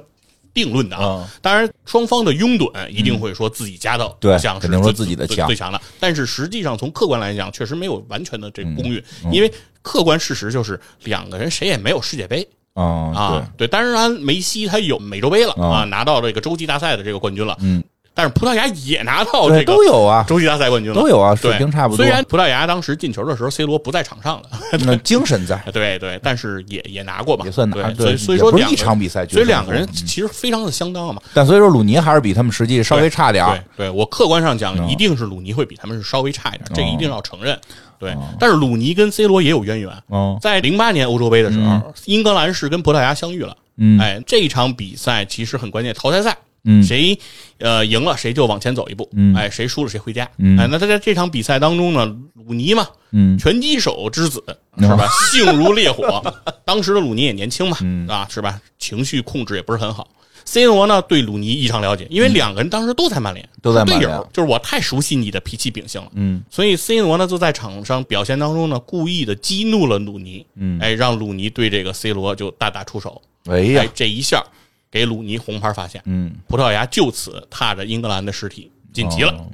[0.54, 1.24] 定论的啊。
[1.24, 5.48] 嗯，当然双方的拥趸一定会说自己家的对像是肯定说自己的强。
[5.48, 9.34] 最强的，但是实际上从客观来讲，确实没有完全的这个公允，嗯。
[9.34, 17.82] 因为客观事实就是两个人谁也没有世界杯，啊，啊，对，当然梅西他有美洲杯了啊啊，拿到这个洲际大赛的这个冠军了，嗯，
[18.20, 22.04] 但是葡萄牙也拿到，这个都有啊，洲际大赛冠军了，都有啊，水，平差不多。
[22.04, 24.50] 虽然葡萄牙当时进球的时候，C 罗不在场上了，
[24.86, 31.22] 那精神在， 对对，但是也也拿过吧，也算拿对，所以对也不是一所以说两个场比赛所以两个人其实非常的相当嘛。
[31.34, 33.58] 但所以说鲁尼还是比他们实际稍微差点儿。
[33.78, 34.90] 对，对我客观上讲，嗯。
[34.90, 37.58] 一定是鲁尼会比他们是稍微差一点，这一定要承认。
[38.00, 39.92] 对，但是鲁尼跟 C 罗也有渊源。
[40.08, 43.56] 哦，在零八年欧洲杯的时候，英格兰是跟葡萄牙相遇了。
[43.78, 44.00] 嗯。
[44.00, 47.18] 哎，这一场比赛其实很关键，淘汰赛，嗯谁
[47.60, 50.30] 呃赢了谁就往前走一步，嗯哎，谁输了谁回家。
[50.38, 54.44] 嗯哎，那他在这场比赛当中呢，鲁尼嘛，嗯拳击手之子
[54.78, 55.08] 是吧？
[55.32, 56.22] 性如烈火，
[56.66, 58.60] 当时的鲁尼也年轻嘛，嗯啊是吧？
[58.78, 60.08] 情绪控制也不是很好。
[60.46, 66.10] C 罗呢对鲁尼异常了解，因为两个人当时都在曼联，都在曼联队友，就是我太熟悉你的脾气秉性了。
[66.16, 74.44] 嗯所以 C 罗呢就在场上表现当中呢，故意的激怒了鲁尼，嗯哎，让鲁尼对这个 C 罗就大打出手，哎呀哎，，这一下
[74.92, 79.32] 给鲁尼红牌罚下，嗯葡萄牙就此踏着英格兰的尸体晋级了。
[79.34, 79.46] 哦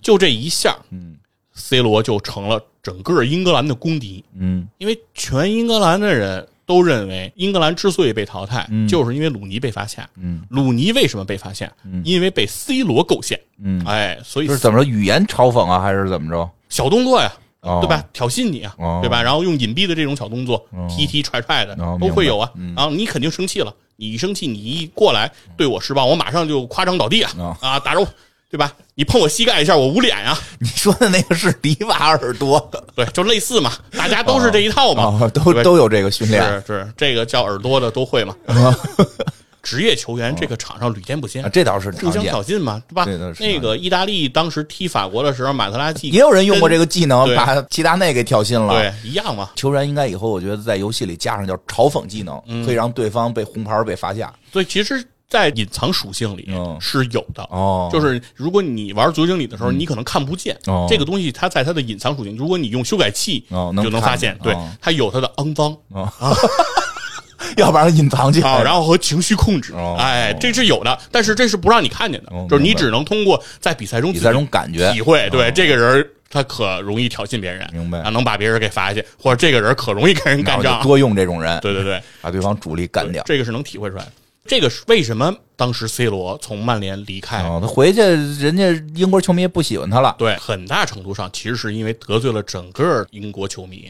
[0.00, 1.16] 就这一下嗯
[1.54, 10.08] ，C 罗就成了整个英格兰的公敌，嗯因为全英格兰的人都认为英格兰之所以被淘汰，嗯就是因为鲁尼被罚下。
[10.16, 11.72] 嗯，鲁尼为什么被罚下？
[12.04, 13.38] 因为被 C 罗构陷。
[13.62, 16.50] 嗯哎，所以是怎么着语言嘲讽啊，还是怎么着？
[16.68, 18.04] 小动作呀，哦对吧？
[18.12, 19.22] 挑衅你啊，哦对吧？
[19.22, 22.50] 然后用隐蔽的这种小动作，踢踢踹踹的哦都会有啊。
[22.74, 28.08] 然后你肯定生气了，你一生气，你一过来对我施暴，我马上就夸张倒地啊哦啊，打着我，
[28.50, 28.72] 对吧？
[28.96, 32.58] 你碰我膝盖一下，我捂脸啊，你说的那个是迪瓦尔多
[32.96, 36.42] 对，就类似嘛，大家都是这一套嘛啊，，都都有这个训练。
[36.66, 38.34] 是是，这个叫耳朵的都会嘛。
[39.62, 41.44] 职业球员这个场上屡见不鲜。
[41.44, 43.06] 啊，，这倒是互相，挑衅嘛，对吧？
[43.38, 48.74] 那个意大利当时踢法国的时候，马特拉季也有人用过这个，技能把齐达内给挑衅了。
[48.74, 49.50] 对，一样嘛。
[49.54, 52.66] 球员应该以后我觉得在游戏里加上叫嘲讽技能，嗯。
[52.66, 54.32] 可以让对方被红牌被罚下。
[54.52, 56.76] 所以其实，在隐藏属性里嗯。
[56.80, 57.42] 是有的。
[57.50, 57.88] 哦。
[57.92, 60.86] 就是如果你玩足球经理的时候，你可能看不见哦。
[60.88, 62.36] 这个东西，它在它的隐藏属性。
[62.36, 65.76] 如果你用修改器，就能发现，对它有它的肮脏
[67.56, 68.50] 要不然隐藏起来。
[68.50, 83.22] 啊，然后和情绪控制哦，哎，这是有的，但是这是不让你看见的哦，就是你明白只能通过在比赛中比赛中感觉体会，对这个人他可容易挑衅别人，明白啊，能把别人给罚下去，或者这个人可容易跟人然干仗，后就多用这种人，对对对， 把对方主力干掉。
[83.26, 84.12] 这个是能体会出来的。
[84.44, 87.42] 这个是为什么当时 C 罗从曼联离开？
[87.42, 88.64] 哦，他回去，人家
[88.96, 90.16] 英国球迷不喜欢他了。
[90.18, 93.88] 对，很大程度上其实是因为得罪了整个英国球迷，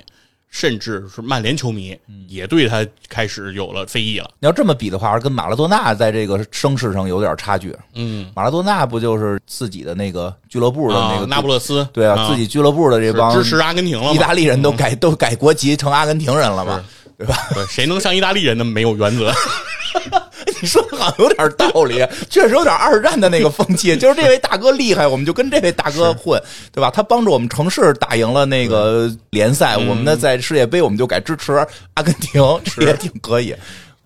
[0.54, 4.30] 甚至是曼联球迷嗯也对他开始有了非议了。
[4.38, 7.74] 你要这么比的话，跟马拉多纳在这个声势上有点差距。
[7.94, 14.12] 嗯，马拉多纳不就是自己的那个俱乐部的那个啊那不勒斯，对啊，自己俱乐部的这帮支持阿根廷了？
[14.12, 16.84] 意大利人都改都改国籍成阿根廷人了嘛？
[17.16, 17.34] 对吧？
[17.54, 19.32] 对，谁能像意大利人那么没有原则？
[20.62, 23.96] 你 说的好像有点道理，确实有点二战的那个风气。
[23.96, 26.40] 就是这位大哥厉害，我们就跟这位大哥混，
[26.72, 26.90] 对吧？
[26.90, 31.52] 他帮助我们城市打赢了那个联赛，嗯我们呢在世界杯我们就改支持
[31.94, 33.54] 阿根廷，这也挺可以。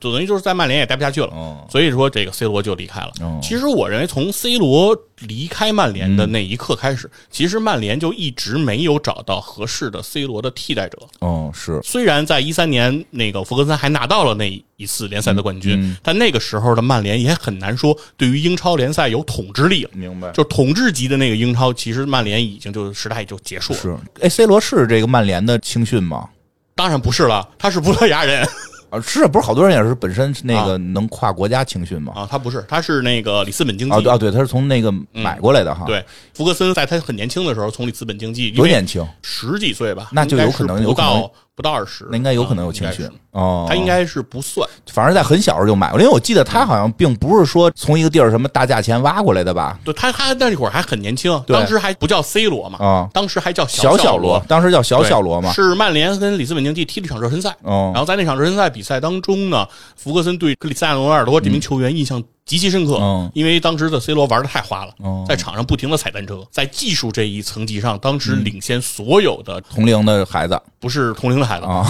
[0.07, 3.13] 就等于就是在曼联也待不下去了，哦所以说这个 C 罗就离开了。
[3.21, 10.99] 哦其实我认为从 C 罗离开曼联的那一刻开始，其实曼联就一直没有找到合适的 C 罗的替代者。
[11.21, 19.91] 哦，是虽然在一三年那个福格森还拿到了那一次联赛的冠军，但那个时候的曼联也很难说对于英超联赛有统治力了。
[19.95, 23.79] 明白就统治级的那个英超，其实曼联已经就时代就结束了。
[23.79, 23.97] 是。
[24.21, 26.29] 哎，C 罗是这个曼联的青训吗？
[26.75, 28.47] 当然不是了，他是葡萄牙人
[28.91, 32.13] 啊，是不是好多人也是本身那个能跨国家青训嘛？
[32.15, 33.95] 啊，他不是，他是那个里斯本经济。
[33.95, 43.67] 啊对啊，对，他是从那个买过来的哈。，对，福格森在他很年轻的时候从里斯本竞技，因为多年轻，十几岁吧，那就有可能有可能到不到二十，那应该有可能有啊青训应该是哦。
[43.67, 49.79] 他应该是不算，反正在很小时候就买过，因为我记得他好像并不是说从一个地儿什么大价钱挖过来的吧？
[49.83, 55.51] 对他他那会儿还很年轻，对当时还不叫 C 罗嘛，啊当时还叫小小罗，当时叫小小罗嘛。
[55.53, 59.67] 是曼联跟里斯本竞技踢了一场热身赛，哦然后在那场热身赛比赛当中呢，
[59.97, 63.31] 福格森对克里斯蒂亚诺罗纳尔多这名球员印象极其深刻，嗯。
[63.35, 71.85] 因为当时的 C 罗玩的太花了，哦在场上不停的踩单车，在技术这一层级上，当时领先所有的同龄的孩子，不是同龄的孩子，啊。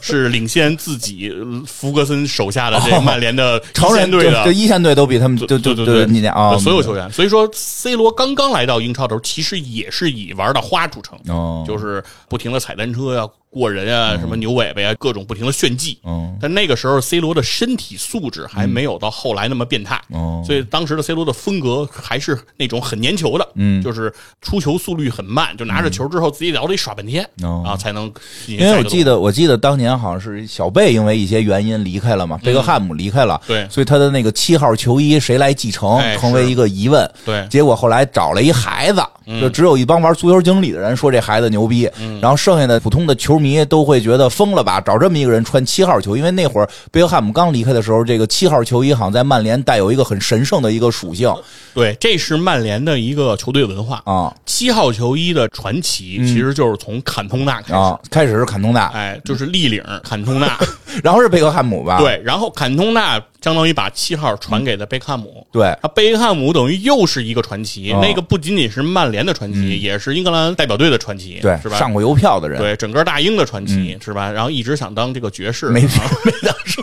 [0.18, 7.10] 是领先自己呃福格森手下的这个曼联的超人队的这一线队都比他们就就就对对对，你啊，所有球员。
[7.12, 15.98] 所以说，C 罗刚刚来到英超的时候，其实也是以玩的花著称，哦，就是不停的踩单车呀、过人啊、什么牛尾巴呀，各种不停的炫技。
[16.04, 16.36] 嗯。
[16.40, 23.82] 但那个时候，C 罗的身体素质还没有到后来那么变态，哦所以当时的 C 罗的风格还是那种很粘球的，嗯。
[23.82, 28.04] 就是出球速率很慢，就拿着球之后自己老得耍半天，哦啊，才能
[28.46, 33.68] 因因为我记得，我记得当年好像是小贝因为一些原因离开了嘛，贝克汉姆离开了，嗯对。
[33.68, 37.10] 所以他的那个七号球衣谁来继承哎，成为一个疑问。
[37.24, 37.46] 对。
[37.48, 39.40] 结果后来找了一孩子，嗯。
[39.40, 51.32] 就只有一帮玩足球经理的人说这孩子牛逼，然后剩下的普通的球迷都会觉得疯了吧，找这么一个人穿七号球，因为那会儿贝克汉姆刚离开的时候，这个七号球衣好像在曼联带有一个很神圣的一个属性。
[51.74, 54.02] 对，这是曼联的一个球队文化。
[54.04, 54.34] 啊。
[54.46, 60.58] 七号球衣的传奇其实就是从坎通纳开始，啊，开始是坎通纳，哎，就是立领坎通纳，
[61.04, 61.98] 然后是贝克汉姆吧？
[61.98, 65.46] 对，然后坎通纳相当于把七号传给了贝克汉姆。
[65.52, 65.66] 对。
[65.66, 71.78] 啊，贝克汉姆等于又是一个传奇，哦那个不仅仅是曼联的传奇，也是英格兰代表队的传奇，对是吧？
[71.78, 74.30] 上过邮票的人，对整个大英的传奇、是吧？
[74.30, 75.88] 然后一直想当这个爵士，没啊
[76.24, 76.82] 没当上，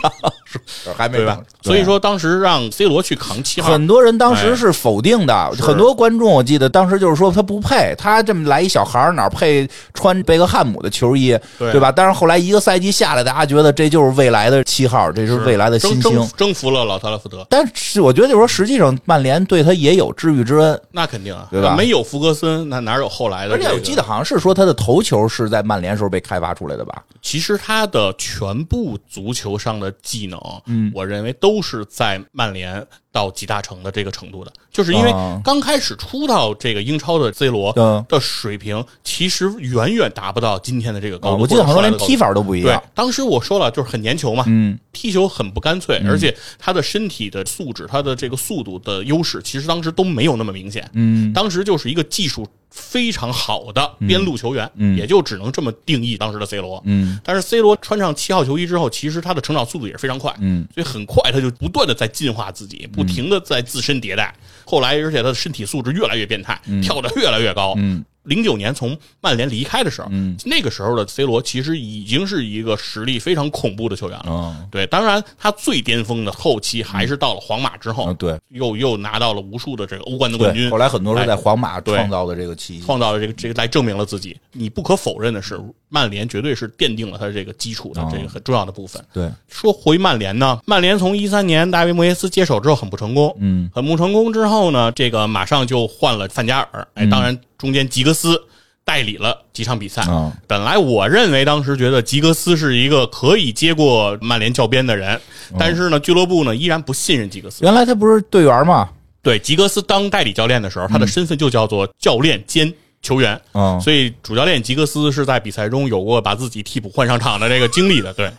[0.96, 1.44] 还没对吧等？
[1.62, 11.90] 所以说当时让 C 罗去扛七号，很多人当时是否定的，是很多观众我记得当时就是说他不配，他这么来一小孩儿哪配穿贝克汉姆的球衣，对吧？
[11.90, 16.28] 但是后来一个赛季下来，大家觉得这就是未来的七号，这是未来的新星。
[16.36, 23.68] 征服了老特拉福德，但是我觉得就是说，实际上曼联对他也有知遇之恩，那肯定啊，对吧没有福格森，那哪有后来的、这个？
[23.68, 27.02] 而且我记得好像是说他的头球是在曼联时候被开发出来的吧？
[27.22, 41.36] 其实他的全部足球上的技能，嗯，我认为都是在曼联到集大成的这个程度的，就是因为啊刚开始出到这个英超的 C 罗嗯的水平，其实远远达不到今天的这个高度。
[41.36, 50.86] 啊我记得好像连踢法都不一样对。，当时我说了，就是很粘球嘛，嗯，踢球很不干脆，而且他的身体的素质、他的这个速度的优势，其实当时都没有那么明显。
[50.92, 56.82] 嗯，当时就是一个技术非常好的边路球员，嗯也就只能这么定义当时的 C 罗。
[56.84, 64.34] 嗯，但是 C 罗穿上七号球衣之后，其实他的成长速度也是非常快，嗯，所以很快他就不断的在进化自己，不停的在自身迭代。
[64.64, 67.74] 后来，而且他的身体素质越来越变态，跳得越来越高。
[67.76, 74.30] 嗯，零九年从曼联离开的时候，嗯，那个时候的 C 罗其实已经是一个实力非常恐怖的球员了。
[74.30, 80.76] 哦，对，当然他最巅峰的后期还是到了皇马之后，嗯，对又又拿到了无数的这个欧冠的冠，军后。
[80.76, 82.84] 来很多是在皇马创造的这个奇迹。
[82.84, 84.36] 创造了这个这个来证明了自己。
[84.52, 85.58] 你不可否认的是，
[85.88, 89.02] 曼联绝对是奠定了他这个基础的这个很重要的部分。
[89.12, 98.40] 对，说回曼联呢，曼联从一三年大卫莫耶斯接手之后很不成功，嗯，很不成功之后呢，这个马上就换了范加尔，哎，当然中间吉格斯
[98.84, 100.02] 代理了几场比赛。
[100.02, 105.20] 啊，本来我认为当时觉得吉格斯是一个可以接过曼联教鞭的人，
[105.58, 107.64] 但是呢，俱乐部呢依然不信任吉格斯。
[107.64, 108.88] 原来他不是队员吗？
[109.22, 113.40] 对吉格斯当代理教练的时候，他的身份就叫做教练兼球员。
[113.54, 118.30] 嗯，所以主教练吉格斯是在比赛中有过把自己替补换上场的这个经历的，对，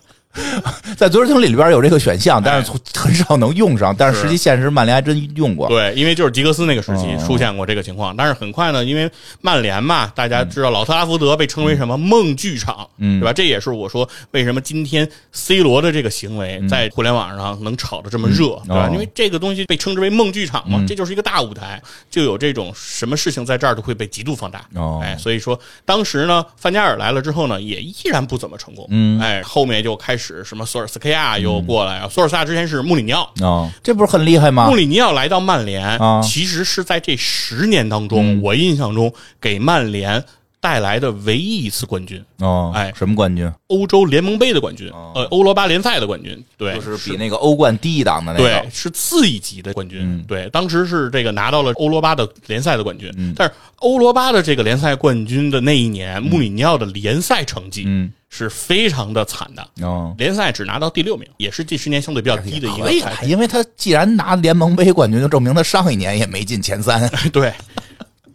[0.97, 3.95] 在足球经理里边有这个选项，但是很少能用上。
[3.95, 5.67] 但是实际现实曼联还真用过。
[5.67, 7.19] 对，因为就是吉格斯那个时期嗯。
[7.25, 9.09] 出现过这个情况，但是很快呢，因为
[9.41, 13.19] 曼联嘛，大家知道老特拉福德被称为什么梦剧场，嗯。
[13.19, 13.33] 对吧？
[13.33, 18.87] 这也是我说为什么今天 C 罗的这个行为在互联网上能炒得这么热，对吧？
[18.87, 18.89] 哦？
[18.93, 24.99] 因为这个东西被称之为梦剧场嘛，这就是一个大舞台，就有这种什么事情在这儿都会被极度放大，哦。
[25.03, 29.19] 哎，所以说当时呢，范加尔来了之后呢，也依然不怎么成功，嗯。
[29.19, 33.31] 哎，后面就开始什么索尔斯克亚又过来啊，索尔斯克亚之前是穆里尼奥。
[33.41, 34.75] 啊，这不是很厉害吗穆？
[34.75, 40.23] 里尼奥来到曼联，啊其实是在这十年当中，我印象中给曼联
[40.59, 43.49] 带来的唯一一次冠军，哦，哎什么冠军？
[43.67, 49.99] 欧洲联盟杯的冠军，呃，欧罗巴联赛的冠军，对，就是比那个欧冠低一档的那个对。，是次一级的冠军。
[50.01, 59.85] 嗯对，当时是这个拿到了欧罗巴的联赛的冠军，但是欧罗巴的这个联赛冠军的那一年，穆里尼奥的联赛成绩嗯，是非常的惨的。
[59.85, 63.25] 哦，联赛只拿到第六名，也是这十年相对比较低的一个。
[63.25, 67.53] 因为他既然拿联盟杯冠军，就证明他上一年也没进前三， 对，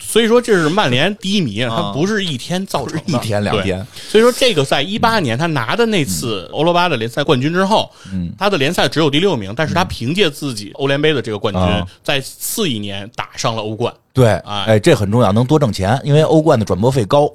[0.00, 3.87] 所以说这是曼联低迷，它不是一天造成一天两天。
[3.94, 13.92] 所以说这个在一八年他拿的那次欧罗巴的联赛冠军之后，嗯，他的联赛只有第六名，但是他凭借自己欧联杯的这个冠军啊，在次一年打上了欧冠。
[14.12, 17.31] 对，哎哎，这很重要，能多挣钱，因为欧冠的转播费高。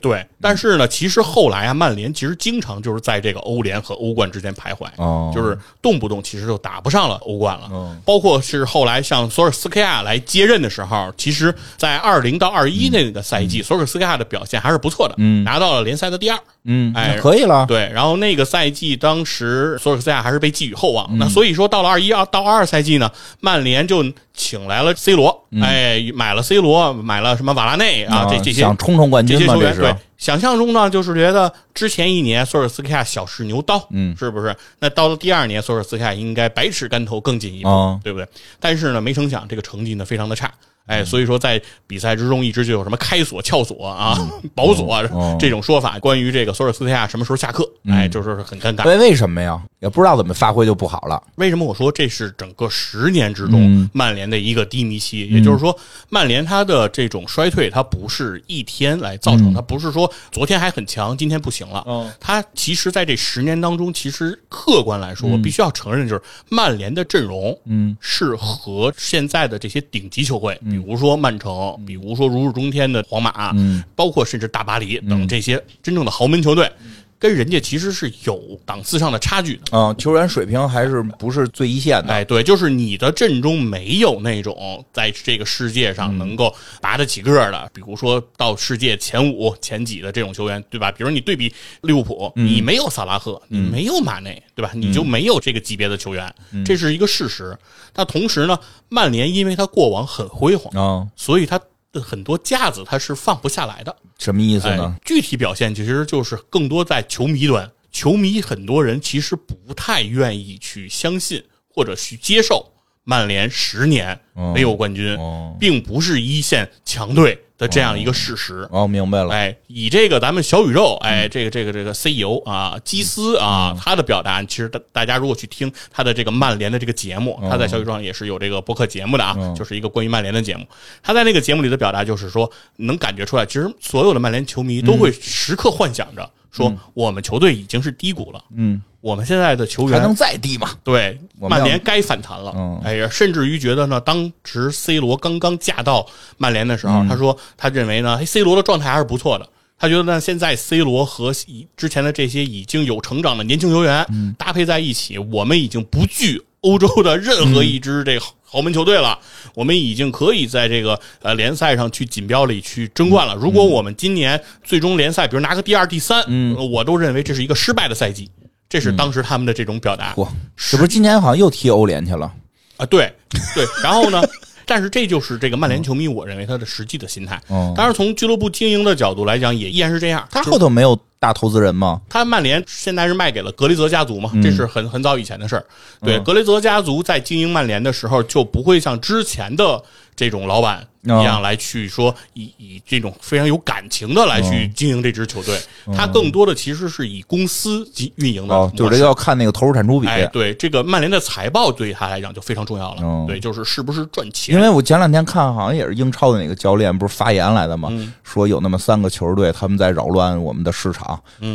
[0.00, 5.32] 对，但是呢，其实后来啊，曼联其实经常就是在这个欧联和欧冠之间徘徊，哦。
[5.34, 7.68] 就是动不动其实就打不上了欧冠了。
[7.70, 7.96] 哦。
[8.04, 15.42] 包括是后来像索尔斯克亚来接任的时候，其实，在二零到二一那个赛季，索尔斯克亚的表现还是不错的，嗯。
[15.44, 16.38] 拿到了联赛的第二。
[16.66, 17.64] 嗯，哎可以了。
[17.66, 21.06] 对，然后那个赛季，当时索尔斯克亚还是被寄予厚望。
[21.12, 29.40] 嗯那所以说，到了二一二到二二赛季呢，曼联就请来了 C 罗，哎，买了 C 罗，买了什么瓦拉内啊，这这些嗯想冲冲冠军吗？
[29.40, 34.54] 这些球员，对，想象中呢，就是觉得之前一年索尔斯克亚小试牛刀，嗯是不是？
[34.80, 38.26] 那到了第二年，索尔斯克亚应该百尺竿头更进一步，哦对不对？
[38.60, 40.52] 但是呢，没成想这个成绩呢非常的差。
[40.86, 44.18] 哎，嗯所以说在比赛之中一直就有什么开锁、撬锁啊、
[44.54, 45.02] 保锁
[45.38, 45.98] 这种说法。
[45.98, 48.86] 关于这个索尔斯克亚什么时候下课，嗯哎，就是很尴尬。
[48.86, 49.60] 为为什么呀？
[49.80, 51.22] 也不知道怎么发挥就不好了。
[51.36, 55.28] 为什么我说这是整个十年之中嗯曼联的一个低迷期？
[55.28, 55.76] 也就是说，
[56.08, 61.84] 曼联它的这种衰退，它不是一天来造成，它不是说昨天还很强，今天不行了。
[61.86, 76.70] 嗯它其实在这十年当中，其实客观来说，我必须要承认，就是曼联的阵容，嗯，是和现在的这些顶级球会，比如说曼城，比如说如日中天的皇马，嗯，包括甚至大巴黎等这些真正的豪门球队。
[77.18, 79.62] 跟人家其实是有档次上的差距的。
[79.72, 82.12] 嗯，球员水平还是不是最一线的。
[82.12, 90.92] 哎，对，就是你的阵中没有那种在这个世界上能够拔得起个儿的，比如说到世界前五、前几的这种球员，对吧？
[90.92, 91.52] 比如你对比
[91.82, 94.70] 利物浦，你没有萨拉赫，你没有马内，对吧？
[94.74, 97.56] 你就没有这个级别的球员，这是一个事实。
[97.94, 101.66] 那同时呢，曼联因为他过往很辉煌，嗯，所以他的
[102.00, 103.96] 很多架子它是放不下来的。
[104.18, 104.94] 什么意思呢？
[104.96, 105.00] 哎？
[105.04, 112.72] 具体表现其实就是更多在球迷端，球迷很多人其实不太愿意去相信或者去接受
[113.04, 114.18] 曼联十年
[114.54, 118.68] 没有冠军，哦并不是一线强队的这样一个事实。
[118.70, 119.32] 哦，明白了。
[119.32, 130.66] 哎，以这个咱们小宇宙，哎，这个这个这个 CEO 啊，基斯啊，嗯他的表达，其实大大家如果去听他的这个曼联的这个节目，嗯他在小宇宙上也是有这个播客节目的啊，就是一个关于曼联的节目。
[131.02, 140.70] 他在那个节目里的表达就是说，能感觉出来，其实所有的曼联球迷都会时刻幻想着说，我们球队已经是低谷了，嗯，我们现在的球员还能再低吗？
[140.82, 142.52] 对，曼联该反弹了。
[142.56, 146.06] 嗯哎呀，甚至于觉得呢，当时 C 罗刚刚嫁到
[146.38, 149.48] 曼联的时候，嗯他说他认为呢，C 罗的状态还是不错的。
[149.78, 159.18] 他觉得呢，现在 C 罗和以之前的这些已经有成长的年轻球员嗯搭配在一起，我们已经不惧欧洲的任何一支这个豪门球队了。
[159.54, 163.34] 我们已经可以在这个呃联赛上去锦标里去争冠了。
[163.34, 168.30] 如果我们今年最终联赛，比如拿个第二、第三，嗯，我都认为这是一个失败的赛季。
[168.68, 170.14] 这是当时他们的这种表达。
[170.14, 170.26] 嚯，
[170.56, 172.32] 是不是今年好像又踢欧联去了？
[172.76, 173.12] 啊，对
[173.54, 174.22] 对，然后呢？
[174.68, 177.40] 但是这就是这个曼联球迷，我认为他的实际的心态。
[177.48, 180.26] 嗯当然，从俱乐部经营的角度来讲，也依然是这样。
[180.28, 182.00] 他后头没有大投资人吗？
[182.08, 185.64] 他曼联现在是卖给了格雷泽家族嘛，这是很很早以前的事儿。
[186.02, 189.82] 对，嗯格雷泽家族在经营曼联的时候，就不会像之前的
[190.14, 195.58] 这种老板一样来去说以以这种非常有感情的来去经营这支球队。
[195.94, 200.08] 他更多的其实是以公司及运营的哦，就是这个要看那个投入产出比。
[200.08, 203.02] 哎，对这个曼联的财报对他来讲就非常重要了。
[203.02, 204.54] 哦对，就是是不是赚钱。
[204.54, 207.90] 因为我前两天看，好像也是英超的哪个教练不是发言来的嘛？
[208.24, 211.05] 说有那么三个球队，他们在扰乱我们的市场，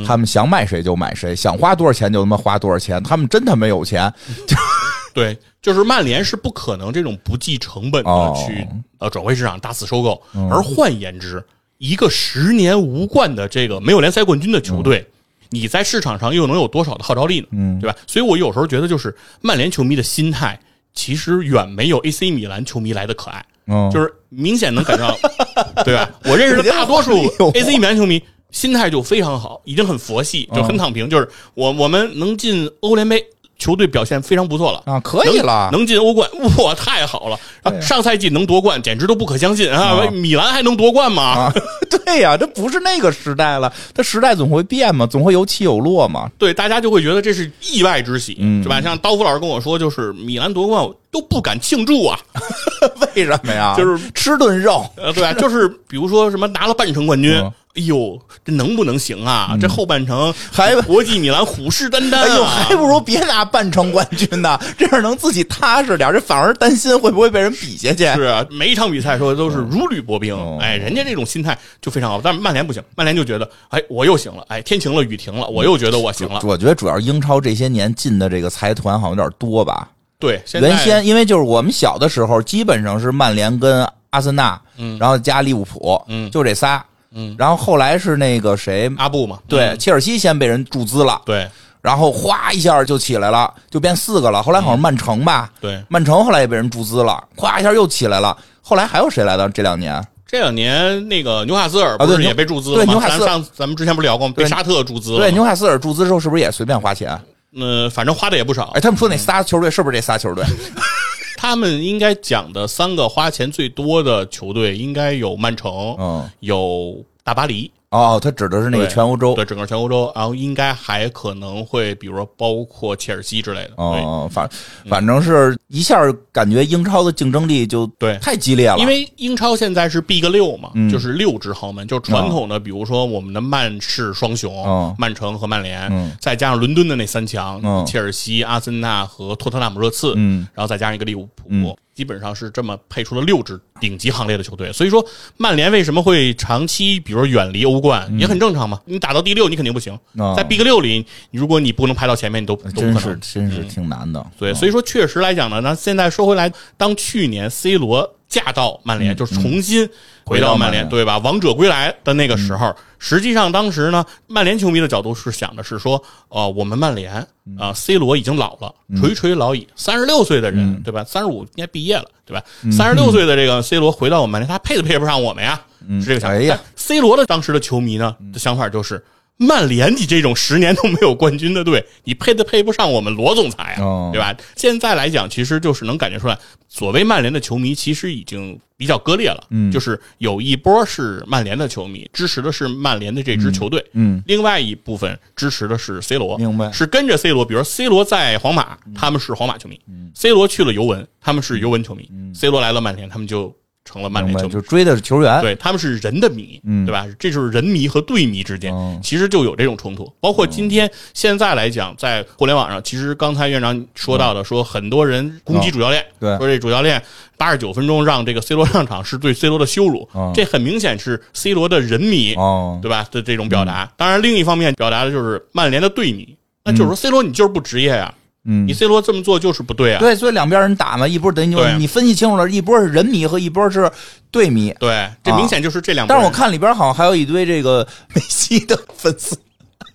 [0.06, 4.12] 他们想买谁就买谁，想花多少钱就他妈花多少钱，他们真他妈有钱。
[5.14, 8.66] 对，就是曼联是不可能这种不计成本的哦去、
[9.00, 11.44] 呃转会市场大肆收购，而换言之，
[11.80, 15.06] 一个十年无冠的这个没有联赛冠军的球队。
[15.54, 17.48] 你在市场上又能有多少的号召力呢？
[17.52, 17.98] 嗯，对吧？
[18.08, 20.58] 所以我有时候觉得，就是曼联球迷的心态，
[20.94, 23.46] 其实远没有 AC 米兰球迷来的可爱。
[23.68, 25.18] 嗯，就是明显能感觉到，
[25.84, 26.10] 对吧？
[26.24, 27.12] 我认识的大多数
[27.54, 31.10] AC 米兰球迷心态就非常好，已经很佛系，就很躺平。
[31.10, 33.24] 就是我我们能进欧联杯，
[33.58, 34.84] 球队表现非常不错了。
[34.86, 35.70] 啊，可以了。
[35.72, 36.30] 能进欧冠，
[36.60, 37.40] 哇，太好了！
[37.64, 40.06] 啊，上赛季能夺冠，简直都不可相信啊！
[40.12, 41.24] 米兰还能夺冠吗？
[41.24, 41.54] 啊，
[42.06, 46.30] 对呀、这不是那个时代了，它时代总会变嘛，总会有起有落嘛。
[46.38, 48.82] 对，大家就会觉得这是意外之喜，嗯是吧？
[48.82, 52.20] 像刀夫老师跟我说，就是米兰夺冠我都不敢庆祝啊，
[53.16, 53.76] 为什么呀？
[53.78, 55.32] 就是吃顿肉，呃，对吧？
[55.34, 59.58] 就是比如说什么拿了半程冠军，嗯哎呦，这能不能行啊？
[59.60, 66.12] 这后半程还国际米兰虎视眈眈、啊，哎呦，还不如别拿半程冠军呢， 这样能自己踏实点。
[66.12, 68.04] 这反而担心会不会被人比下去。
[68.16, 72.20] 是啊，每一场比赛说的都是如履薄冰，哦哎，人家这种心态就非常好。
[72.22, 76.42] 但是曼联不行，曼联就觉得，哎，我又行了，哎，天晴了，雨停了，我又觉得我行了。
[76.44, 79.90] 我觉得主要英超这些年进的这个财团好像有点多吧。
[80.20, 86.84] 对，现在原先因为就是我们小的时候，基本上是曼联跟阿森纳，嗯然后加利物浦，嗯就这仨，
[87.14, 91.48] 嗯，然后后来是那个谁，阿布嘛，对，嗯切尔西先被人注资了，对
[91.82, 94.42] 然后哗一下就起来了，就变四个了。
[94.44, 98.38] 后来好像曼城吧，对，曼城后来也被人注资了，哗一下又起来了。
[98.62, 99.50] 后来还有谁来的？
[99.50, 102.86] 这两年这两年那个纽卡斯尔不是也被注资了吗？
[102.86, 104.34] 对纽卡斯尔咱上咱们之前不是聊过吗？
[104.38, 107.20] 被对沙特注资了对，纽卡斯尔注资之后是不是也随便花钱？
[107.60, 108.80] 呃，反正花的也不少哎，。
[108.80, 110.46] 他们说那仨球队是不是这仨球队？
[111.42, 119.36] 他们应该讲的三个花钱最多的球队，应该有曼城，嗯，有大巴黎，哦，他指的是那个全欧洲。
[119.36, 123.72] 对整个全欧洲，然后应该还可能会，比如说包括切尔西之类的。
[123.76, 124.02] 对。
[124.02, 124.50] 哦，反
[124.88, 128.18] 反正是一下感觉英超的竞争力就对。
[128.20, 130.90] 太激烈了，因为英超现在是 Big 六嘛，嗯。
[130.90, 136.14] 就是六支豪门，就是传统的，比如说我们的曼市双雄，嗯曼城和曼联，嗯。
[136.20, 137.86] 再加上伦敦的那三强，嗯。
[137.86, 140.48] 切尔西、阿森纳和托特纳姆热刺，嗯。
[140.54, 144.72] 然后再加上一个利物浦，嗯基本上是这么配出了六支顶级行列的球队。
[144.72, 145.06] 所以说，
[145.38, 148.80] 曼联为什么会长期，比如说远离欧冠，也很正常嘛。
[148.86, 153.02] 你打到第六，你肯定不行，嗯在 Big 六里，如果你不能排到前面，你都都不真可能。
[153.02, 154.26] 是真是挺难的。
[154.38, 159.88] 对，所以说确实来讲呢，那现在说回来，当去年 C 罗嫁到曼联，嗯就是重新
[160.32, 161.18] 回回到到曼联，对吧？
[161.18, 171.04] 王者归来的那个时候，实际上当时呢，曼联球迷的角度是想的是说，呃，我们曼联嗯啊、c 罗已经老了，垂垂老矣，三十六岁的人，对吧？
[171.04, 172.44] 三十五应该毕业了，对吧？
[172.64, 175.60] 嗯三十六岁的这个 C 罗回到我们曼联，他配都配不上我们呀，
[176.00, 176.36] 是这个想法。
[176.38, 179.04] 哎呀，C 罗的当时的球迷呢的想法就是。
[179.42, 184.10] 曼联，你这种十年都没有冠军的队， 你配都配不上我们罗总裁啊，哦。
[184.14, 184.36] 对吧？
[184.56, 186.38] 现在来讲，其实就是能感觉出来，
[186.70, 189.44] 所谓曼联的球迷其实已经比较割裂了。
[189.50, 196.72] 嗯，就是有一波是曼联的球迷，支持的是曼联的这支球队，嗯，另外一部分支持的是 C 罗，明白。
[196.72, 199.80] 是跟着 C 罗，比如说 C 罗在皇马，他们是皇马球迷
[200.16, 203.56] ；C 罗去了尤文，他们是尤文球迷；C 罗来了曼联，他们就
[203.92, 204.62] 成了曼，联球迷就。
[204.62, 205.42] 追的是球员。
[205.42, 207.06] 对，他们是人的迷，对吧？
[207.20, 210.12] 这就是人迷和队迷之间嗯，其实就有这种冲突。
[210.20, 217.02] 包括今天现在来讲，在互联网上，其实刚才院长说到的，说很多人攻击主教练，对说这主教练
[217.38, 223.06] 八十九分钟让这个 C 罗上场是对 C 罗的羞辱嗯，这很明显是 C 罗的人迷，哦，对吧？
[223.12, 223.92] 的这种表达。
[223.98, 228.14] 当然，另一方面表达的就是曼联的队迷，那就是说 C 罗你就是不职业呀，
[228.44, 230.00] 嗯你 C 罗这么做就是不对啊。
[230.00, 233.90] 对，所以两边人打嘛，一波等于对你分析清楚了，一波是人迷和一波是
[234.32, 234.74] 队迷。
[234.80, 236.08] 对，这明显就是这两。
[236.08, 239.38] 但是我看里边好像还有一堆这个梅西的粉丝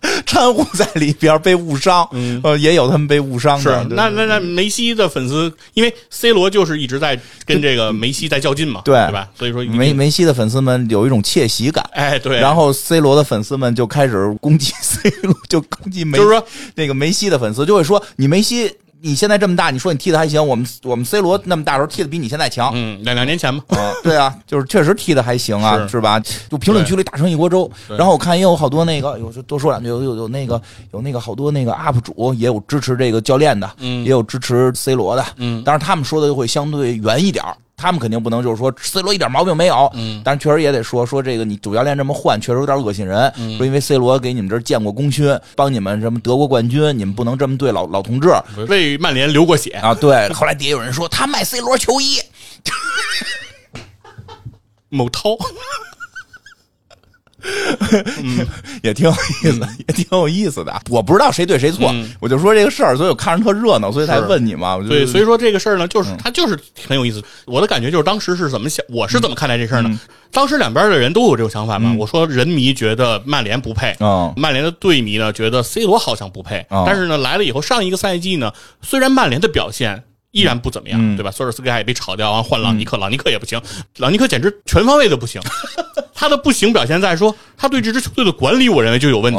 [0.27, 3.85] 掺和在里边被误伤，嗯呃，也有他们被误伤的。
[3.85, 9.29] 对那那那梅西的粉丝，因为 C 罗就是一直在跟这个梅西在较劲嘛，对对吧？
[9.39, 11.85] 所以说梅梅西的粉丝们有一种窃喜感。
[11.93, 16.45] 哎对，然后 C 罗的粉丝们就开始攻击 C 罗，就攻击梅，就是说
[16.75, 18.71] 那个梅西的粉丝就会说：“你梅西，
[19.03, 22.73] 你现在这么大，你说你踢的还行，我们我们 C 罗那么大时候踢的比你现在强。
[22.75, 25.89] 嗯，两两年前吧，啊，对啊， 就是确实踢的还行啊，是。
[25.89, 26.21] 是吧？
[26.51, 27.71] 就评论区里打成一锅粥。
[27.89, 30.61] 然后我看也有好多那个，有就多说两句，有有有那个
[30.93, 34.05] 有那个好多那个 UP 主也有支持这个教练的，嗯。
[34.05, 35.63] 也有支持 C 罗的，嗯。
[35.65, 40.23] 但是他们说的就会相对圆一点儿他们肯定不能就是说 C 罗一点毛病没有，嗯。
[40.25, 43.31] 但是确实也得说说这个你主教练这么换，确实有点恶心人。
[43.37, 43.59] 嗯。
[43.59, 48.31] 说因为 C 罗给你们这儿建过功勋，帮你们什么得过冠军，你们不能这么对老老同志。
[48.69, 49.95] 为曼联流过血，啊。
[49.95, 52.19] 对，后来底下有人说他卖 C 罗球衣，
[54.89, 55.37] 某涛，
[58.83, 60.83] 也挺有意思，也挺有意思的。
[60.91, 64.77] 我不知道谁对谁错，嗯我就说这个事儿，所以我看着特热闹，所以才问你嘛。
[64.77, 67.23] 我就对，所以说这个事儿呢，嗯就是他就是很有意思。
[67.47, 70.01] 我的感觉就是当时是怎么想，我是怎么看待这事儿嗯呢？
[70.33, 71.95] 当时两边的人都有这种想法嘛。
[71.99, 80.03] 我说人迷觉得曼联不配，嗯曼联的队迷呢觉得 C 罗好像不配，嗯但是呢来了以后，上一个赛季呢，虽然曼联的表现。
[80.33, 81.31] 依然不怎么样，嗯对吧？
[81.31, 83.59] 索尔斯克亚也被炒掉，然后换朗尼克，朗尼克也不行，
[83.97, 85.41] 朗尼克简直全方位的不行。
[86.17, 89.39] 他的不行表现在说，他对这支球队的管理，我认为就有问题。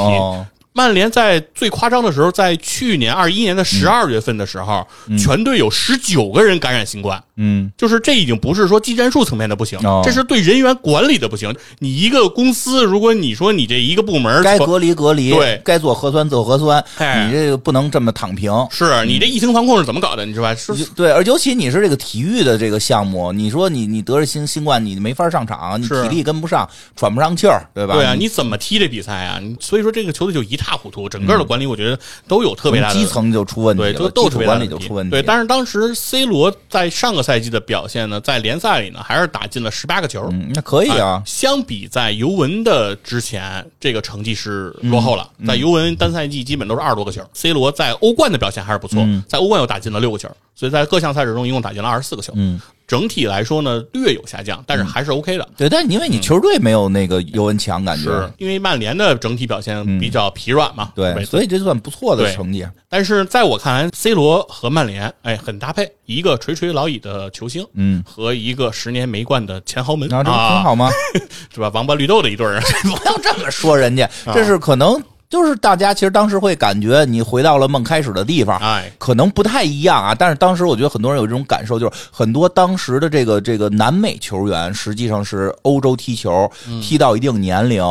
[0.78, 4.86] 曼联在最夸张的时候，在去年二一年的十二月份的时候，
[5.18, 7.22] 全队有十九个人感染新冠。
[7.40, 11.56] 嗯就是这已经不是说技战术层面的不行，哦这是对人员管理的不行。
[11.80, 18.52] 你一个公司，如果你说你这一个部门该隔离隔离，对该做核酸做核酸，哎你这个不能这么躺平。
[18.72, 20.26] 是你这疫情防控是怎么搞的？
[20.26, 20.56] 你知道吧？
[20.56, 27.94] 是对，而尤其你是这个体育的这个项目，你说你你得了新新冠，你没法上场，你体力跟不上，喘不上气儿，对吧？
[27.94, 29.40] 对啊，你怎么踢这比赛啊？
[29.60, 31.98] 所以说这个球队就一塌糊涂，整个的管理我觉得
[32.28, 35.12] 都有特别大的从基层就出问题对，了，就都特别大的问题理就出问题。
[35.12, 40.28] 对，但是当时 C 罗在上个赛季的表现呢，在联赛里呢还是打进了十八个球。
[40.32, 45.30] 嗯，那可以啊，相比在尤文的之前，这个成绩是落后了。
[45.38, 52.34] 嗯在尤文单赛季基本都是二十多个球，C 罗在欧冠的表现还是不错，嗯在欧冠又打进了六个球，所以在各项赛事中一共打进了二十四个球。
[52.36, 55.48] 嗯，整体来说呢略有下降，但是还是 OK 的。
[55.58, 60.92] 对，但是因为你球队没有那个尤文强，感觉是因为曼联的整体表现比较疲软嘛？
[60.96, 62.66] 对，对所以这算不错的成绩。
[62.90, 70.90] 但是在我看来，C 罗和曼联哎很搭配，一个垂垂老矣的球星，嗯，和一个十年没冠的前豪门然后这不挺啊，好吗？
[71.54, 71.70] 是吧？
[71.74, 80.16] 王八绿豆的一对儿， 不要这么说人家， 这是可能就是大家其实当时会感觉你回到了梦开始的地方，哎，可能不太一样啊。
[80.16, 86.50] 但是当时我觉得很多人有这种感受，就是很多当时的这个这个南美球员实际上是欧洲踢球，
[86.82, 87.84] 踢到一定年龄。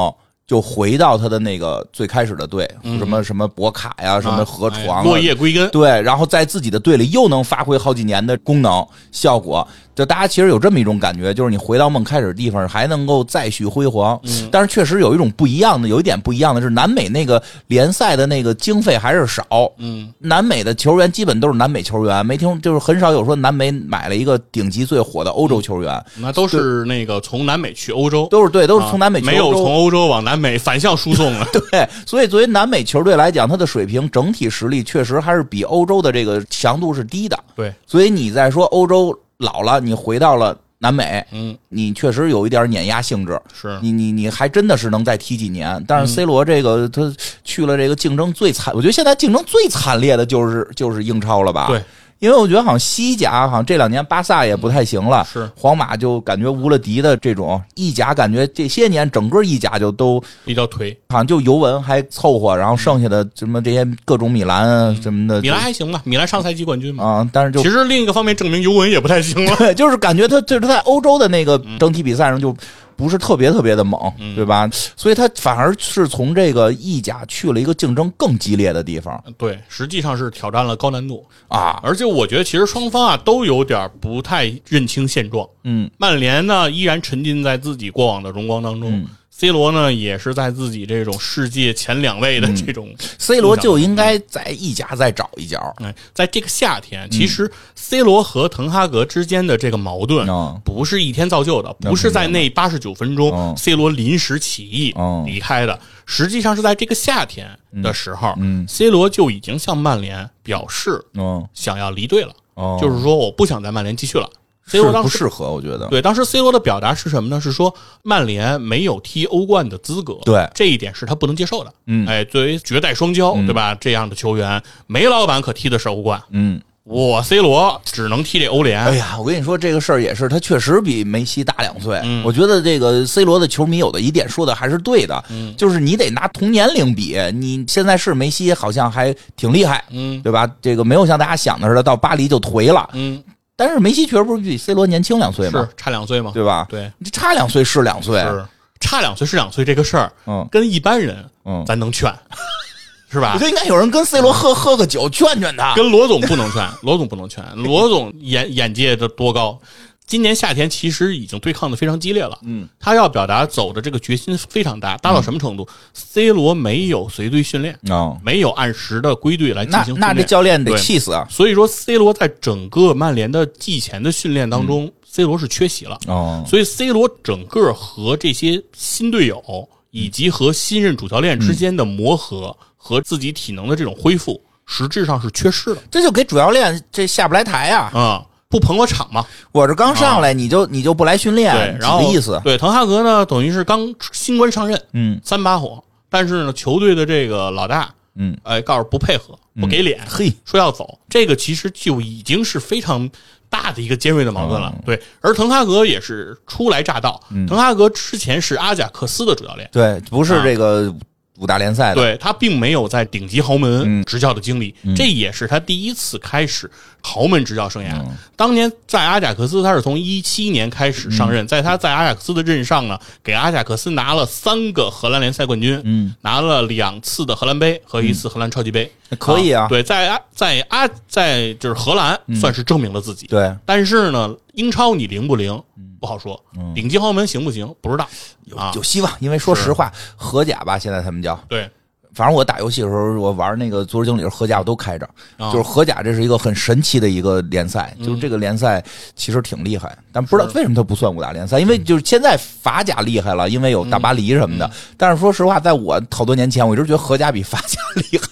[0.47, 2.70] 就回到他的那个最开始的队，
[3.01, 9.66] 什么什么博卡呀，什么河床、啊哎落叶归根，对，然后在自己的队里又能发挥好几年的功能效果，
[9.97, 14.20] 就大家其实有这么一种感觉，就是你回到梦开始的地方，还能够再续辉煌。
[14.24, 19.44] 嗯但是确实有一种不一样的，有一点不一样的是，南美那个联赛的那个经费还是少。
[19.78, 31.47] 嗯，南美的球员基本都是南美球员，没听就是很少有说南美买了一个顶级最火的欧洲球员，那都是那个从南美去欧洲，都是对，都是从南美没有从欧洲往南美反向输送了。
[31.70, 37.38] 对，所以作为南美球队来讲，他的水平整体实力确实还是比欧洲的这个强度是低的。
[37.55, 43.41] 对，所以你在说欧洲老了，你回到了南美，嗯，你确实有一点碾压性质。
[43.55, 43.78] 是。
[43.82, 46.07] 你你你还真的是能再踢几年，但嗯。
[46.07, 47.12] 是 C 罗这个他
[47.45, 51.66] 去了这个竞争最惨，我觉得现在竞争最惨烈的就是就是英超了吧？
[51.68, 51.82] 对，
[52.18, 60.96] 因为我觉得好像西甲好像这两年巴萨也不太行了，是皇马就感觉无了敌的这种，意甲感觉这些年整个意甲就都比较颓。
[61.08, 67.04] 好像就尤文还凑合，然后剩下的什么这些各种米兰啊什么的，嗯米兰还行吧，米兰上赛季冠军嘛。
[67.04, 69.56] 啊，但是就其实另一个方面证明尤文也不太行了。
[69.56, 72.54] 对， 就是感觉他就是在欧洲的那个嗯整体比赛上就
[72.97, 74.01] 不是特别特别的猛，
[74.34, 74.68] 对吧？
[74.97, 85.47] 所以他反而是从这个意甲去了一个竞争更激烈的地方对，实际上是挑战了高难度，啊，而且我觉得其实双方啊都有点不太认清现状。
[85.64, 89.07] 嗯，曼联呢依然沉浸在自己过往的荣光当中。
[89.39, 107.47] C 罗呢，也是在自己这种世界前两位的这种 C 罗就应该在意甲再找一脚，哎，在这个夏天，其实 C 罗和滕哈格之间的这个矛盾嗯不是一天造就的，那不是在那八十九分钟嗯 C 罗临时起意嗯离开的，实际上是在这个夏天
[107.82, 114.30] 的时候嗯，C 罗就已经向曼联表示嗯想要离队了，哦，就是说我不想在曼联继续了。
[114.66, 117.40] C 是罗当时不适合，我觉得，对，当时 C 罗的表达是什么呢？
[117.40, 121.72] 是说曼联没有踢欧冠的资格，对这一点是他不能接受的。
[121.86, 123.74] 嗯哎，作为绝代双骄，对吧？
[123.76, 128.80] 这样的球员，梅老板可踢的是欧冠，嗯，我 C 罗只能踢这欧联。
[128.80, 132.00] 哎呀，我跟你说这个事儿也是，他确实比梅西大两岁。
[132.02, 140.50] 嗯我觉得这个 C 罗的球迷有的一点说的还是对的，嗯就是你得拿同年龄比，你现在是梅西好像还挺厉害，嗯对吧？
[140.60, 142.88] 这个没有像大家想的似的，到巴黎就颓了。
[142.94, 143.22] 嗯，
[143.57, 145.74] 但是梅西确实不是比 C 罗年轻两岁吗是？
[145.76, 146.30] 差两岁吗？
[146.34, 146.66] 对吧？
[146.68, 148.44] 对，你差两岁是两岁，是
[148.80, 152.12] 差两岁是两岁这个事儿，嗯跟一般人嗯，咱能劝，
[153.11, 153.44] 是吧我觉？
[153.44, 155.74] 得应该有人跟 C 罗喝喝个酒，劝劝他。
[155.74, 159.59] 跟罗总不能劝，罗总不能劝，罗总眼眼界的多高。
[160.07, 171.26] 今年夏天其实已经对抗的非常激烈了，嗯，他要表达走的这个决心非常大，大到什么程度、c 罗没有随队训练，哦，没有按时的归队来进行训练，那这教练得气死啊！
[171.28, 187.90] 所以说 C 罗在整个曼联的季前的训练当中、c 罗是缺席了，哦，所以 C 罗整个和这些新队友以及和新任主教练之间的磨合和自己体能的这种恢复，实质上是缺失了这就给主教练这下不来台啊！
[187.92, 188.26] 啊、
[188.57, 189.24] 不捧我场嘛。
[189.52, 192.40] 我这刚上来，你就你就不来训练，对，几然后个意思？
[192.42, 195.20] 对，滕哈格呢，等于是刚新官上任，嗯。
[195.22, 203.09] 三把火，但是呢，球队的这个老大，嗯，哎，告诉不配合，不给脸，嘿，说要走，这个其实就已经是非常
[203.50, 204.72] 大的一个尖锐的矛盾了。
[204.74, 204.82] 嗯。
[204.86, 210.42] 对，而滕哈格也是初来乍到，滕哈格之前是阿贾克斯的主教练，对，不是啊。
[210.42, 210.94] 这个
[211.38, 214.04] 五大联赛的，对他并没有在顶级豪门嗯。
[214.04, 216.70] 执教的经历，这也是他第一次开始
[217.07, 217.92] 豪门执教生涯。
[217.92, 218.16] 嗯。
[218.34, 221.32] 当年在阿贾克斯，他是从一七年开始上嗯。
[221.32, 228.90] 任，在他在阿贾克斯的任上呢，给阿贾克斯拿了三个荷兰联赛冠军，嗯，拿了两次的荷兰杯和一次荷兰超级杯，
[229.20, 229.68] 可以啊。
[229.68, 235.62] 对，在阿在阿在就是荷兰算是证明了自己，对，但是呢，英超你灵不灵
[236.00, 236.42] 不好说，
[236.74, 238.09] 顶级豪门行不行不知道。
[238.57, 238.82] 啊有。
[238.82, 241.68] 希望，因为说实话，荷甲吧，现在他们叫，对，
[242.16, 245.06] 反正我打游戏的时候，我玩那个足球经理是荷甲，我都开着。
[245.36, 248.82] 啊就是荷甲，这是一个很神奇的一个联赛，就是这个联赛
[249.14, 254.70] 其实挺厉害，但不知道为什么它不算五大联赛，因为就是现在法甲厉害了，因为有大巴黎什么的。
[254.96, 258.26] 但是说实话，在我好多年前，我一直觉得荷甲比法甲厉害。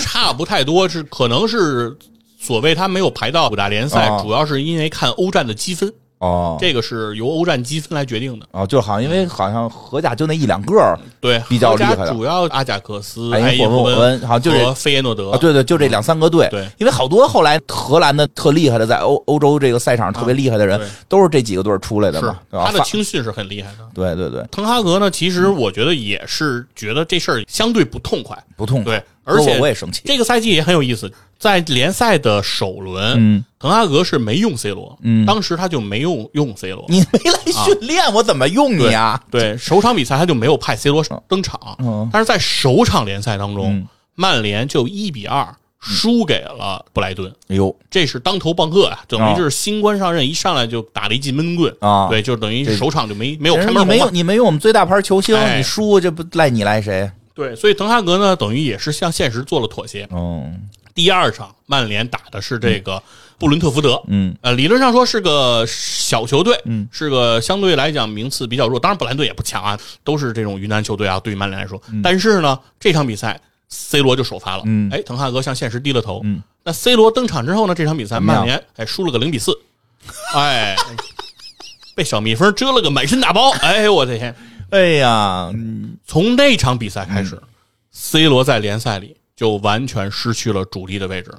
[0.00, 1.94] 差不太多，是可能是
[2.38, 5.92] 所谓他没有排到五大联赛，哦主要是因为看欧战的积分，
[6.24, 8.46] 哦这个是由欧战积分来决定的。
[8.52, 15.30] 哦，就好像因为好像荷甲就那一两个对，比较厉害的主要阿贾克斯、埃因因霍霍温温好像就是和费耶诺德。
[15.30, 16.48] 啊，对对，就这两三个队。
[16.50, 22.66] 对因为好多后来荷兰的特厉害的，在欧欧洲这个赛场上特别厉害的人，都是这几个队出来的是嘛，对吧？
[22.66, 23.78] 他的青训是很厉害的。
[23.94, 28.98] 对对对，滕哈格呢，其实我觉得也是觉得这事儿相对不痛快，不痛快。
[28.98, 30.02] 对，而且我我也生气。
[30.04, 31.10] 这个赛季也很有意思，
[31.44, 35.26] 在联赛的首轮，嗯，滕哈格是没用 C 罗，嗯。
[35.26, 39.22] 当时他就没用用 C 罗，你没来训练，我怎么用你啊？
[39.30, 42.08] 对，首场比赛他就没有派 C 罗登场，嗯。
[42.10, 43.86] 但是在首场联赛当中，嗯。
[44.14, 47.76] 曼联就一比二输给了布莱顿，哎呦。
[47.90, 51.70] 这是当头棒喝呀、等于就是新官上任，一上来就打了一记闷棍。
[51.80, 52.08] 啊。
[52.08, 54.10] 对，就等于首场就没没有开你没有门红嘛。
[54.14, 55.58] 你没有我们最大牌球星，哎。
[55.58, 57.10] 你输这不赖你赖谁？
[57.34, 60.08] 对，所以滕哈格呢，等于也是向现实做了妥协。
[60.12, 60.48] 哦，
[60.94, 63.02] 第二场曼联打的是这个
[63.38, 64.34] 布伦特福德，嗯。
[64.40, 74.88] 呃，理论上说是个小球队，嗯，是个相对来讲名次比较弱，当然布兰队也不强啊，都是这种云南球队啊，对于曼联来说，但是呢，这场比赛 C 罗就首发了，嗯。
[74.92, 79.52] 哎，滕哈格向现实低了头，嗯，那 C 罗登场之后呢，这场比赛曼联哎输了个零比四，
[80.34, 80.76] 哎，
[81.96, 83.50] 被小蜜蜂蛰了个满身大包。
[83.62, 84.34] 哎呦我的天！
[84.70, 85.96] 哎呀，嗯。
[86.06, 87.40] 从那场比赛开始、
[87.90, 91.38] c 罗在联赛里就完全失去了主力的位置了。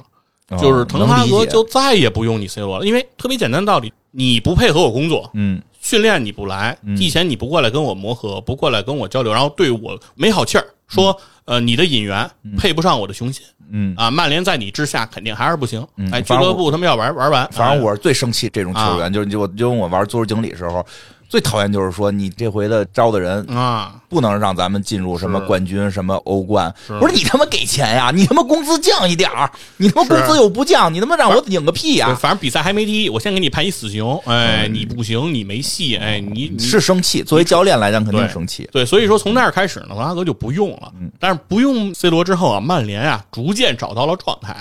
[0.49, 5.61] 哦就是滕哈格就再也不用你 C 罗了，因为特别简单的道理，你不配合我工作，嗯。
[5.81, 11.15] 训练你不来，季前你不过来跟我磨合，不过来跟我交流，然后对我没好气儿，说
[11.45, 12.27] 呃你的引援
[12.57, 13.45] 配不上我的雄心。
[13.69, 17.83] 嗯，啊，曼联在你之下肯定还是不行，哎，俱乐部他们要玩玩完，反正哎。
[17.83, 20.83] 我是最生气这种球员，就是就我就我玩足球经理的时候，
[21.27, 26.73] 最讨厌就是说你这回的招的人啊，不能让咱们进入什么冠军、什么欧冠。
[26.85, 32.15] 是我说你他妈给钱呀，你他妈工资降一点儿，你他妈工资又不降，你他妈让我领个屁对呀！
[32.15, 38.69] 反正比赛还没踢，我先给你判一死刑，哎，你不行，你没戏，哎，你你是生气，作为教练来讲肯定对生气。
[38.71, 40.91] 对，所以说从那儿开始呢，滕哈格就不用了。
[40.99, 44.55] 嗯但是不用 C 罗之后啊，曼联啊逐渐找到了状态，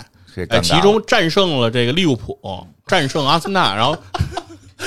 [0.48, 2.38] 哎，其中战胜了这个利物浦，
[2.86, 3.96] 战胜阿森纳，然后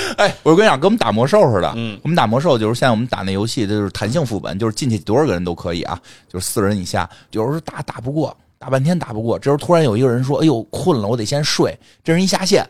[0.17, 1.73] 哎，我跟你讲，跟我们打魔兽似的。
[1.75, 5.99] 嗯我们打魔兽就是现在我们打那游戏，就是弹性副本，就是进去多少个人都可以啊，
[6.31, 7.09] 就是四人以下。
[7.31, 12.67] 有时候打打不过，打半天打不过，这时候突然有一个人说：“哎呦，困了，我得先睡。”这人一下线，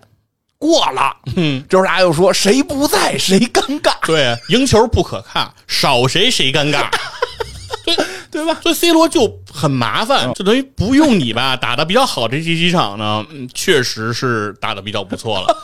[0.57, 1.15] 过了。
[1.35, 3.93] 嗯，这时候大家又说：“谁不在谁尴尬。
[4.05, 6.89] 对赢球不可看，少谁谁尴尬。
[7.85, 7.95] 对
[8.29, 8.59] 对吧？
[8.61, 12.27] 所以 C 罗就很麻嗯烦，就等于不用你吧，打的比较好。
[12.27, 15.55] 这几几场呢，嗯，确实是打的比较不错了。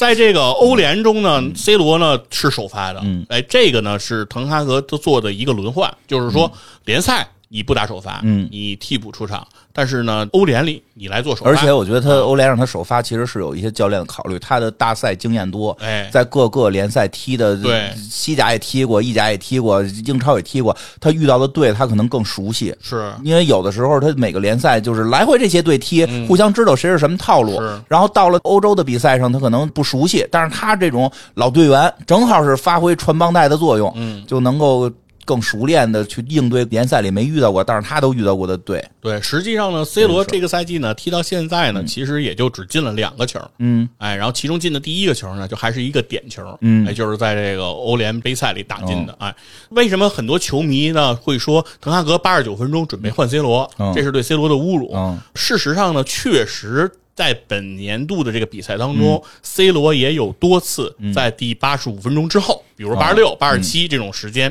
[0.00, 3.26] 在这个欧联中呢，C 罗呢是首发的，嗯。
[3.28, 6.50] 哎，这个呢是滕哈格做的一个轮换，就是说
[6.86, 8.48] 联赛你不打首发，嗯。
[8.50, 16.08] 你替补出场，但是呢，欧联里你来做首发，而且我觉得他欧联让他首发，其实是有一些教练的考虑，他的大赛经验多，哎。
[16.12, 17.92] 在各个联赛踢的，对。
[17.96, 22.72] 西甲也踢过，意甲也踢过，英超也踢过，他遇到的队他可能更熟悉。
[22.80, 23.12] 是。
[23.24, 27.80] 因为有的时候他每个联赛就是来回这些队踢，互相知道谁是什么套路是。
[27.88, 34.24] 然后到了欧洲的比赛上，他可能不熟悉，但是他这种老队员正好是发挥传帮带的作用，嗯。
[34.24, 34.88] 就能够
[35.30, 38.84] 更熟练的去应对联赛里没遇到过，但是他都遇到过的队。
[39.00, 39.22] 对。
[39.22, 43.88] 实际上呢，C 罗这个赛季呢踢到现在呢，其实也就只进了两个球，嗯。
[43.98, 46.84] 哎，然后其中进的第一个球呢，就还是一个点球，嗯。
[46.84, 49.32] 哎，就是在这个欧联杯赛里打进的，哎，
[49.68, 54.90] 为什么很多球迷呢会说滕哈格八十九分钟准备换 C 罗，嗯这是对 C 罗的侮辱？
[54.92, 56.90] 嗯事实上呢，确实。
[57.12, 58.98] 在本年度的这个比赛当嗯。
[58.98, 64.50] 中、c 罗也有多次在第八十五分钟之后，比如八十六、八十七这种时间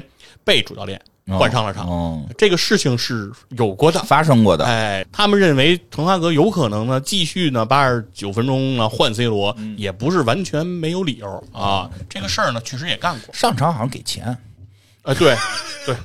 [0.49, 0.99] 被主教练
[1.37, 1.87] 换上了场。
[1.87, 4.65] 哦，这个事情是有过的，发生过的。
[4.65, 11.43] 哎，他们认为滕哈格有可能呢继续呢八十九分钟呢换 C 罗，也不是完全没有理由。
[11.53, 11.87] 啊。
[12.09, 14.35] 这个事儿呢确实也干过，上场好像给钱，
[15.03, 15.35] 啊，对
[15.85, 15.95] 对，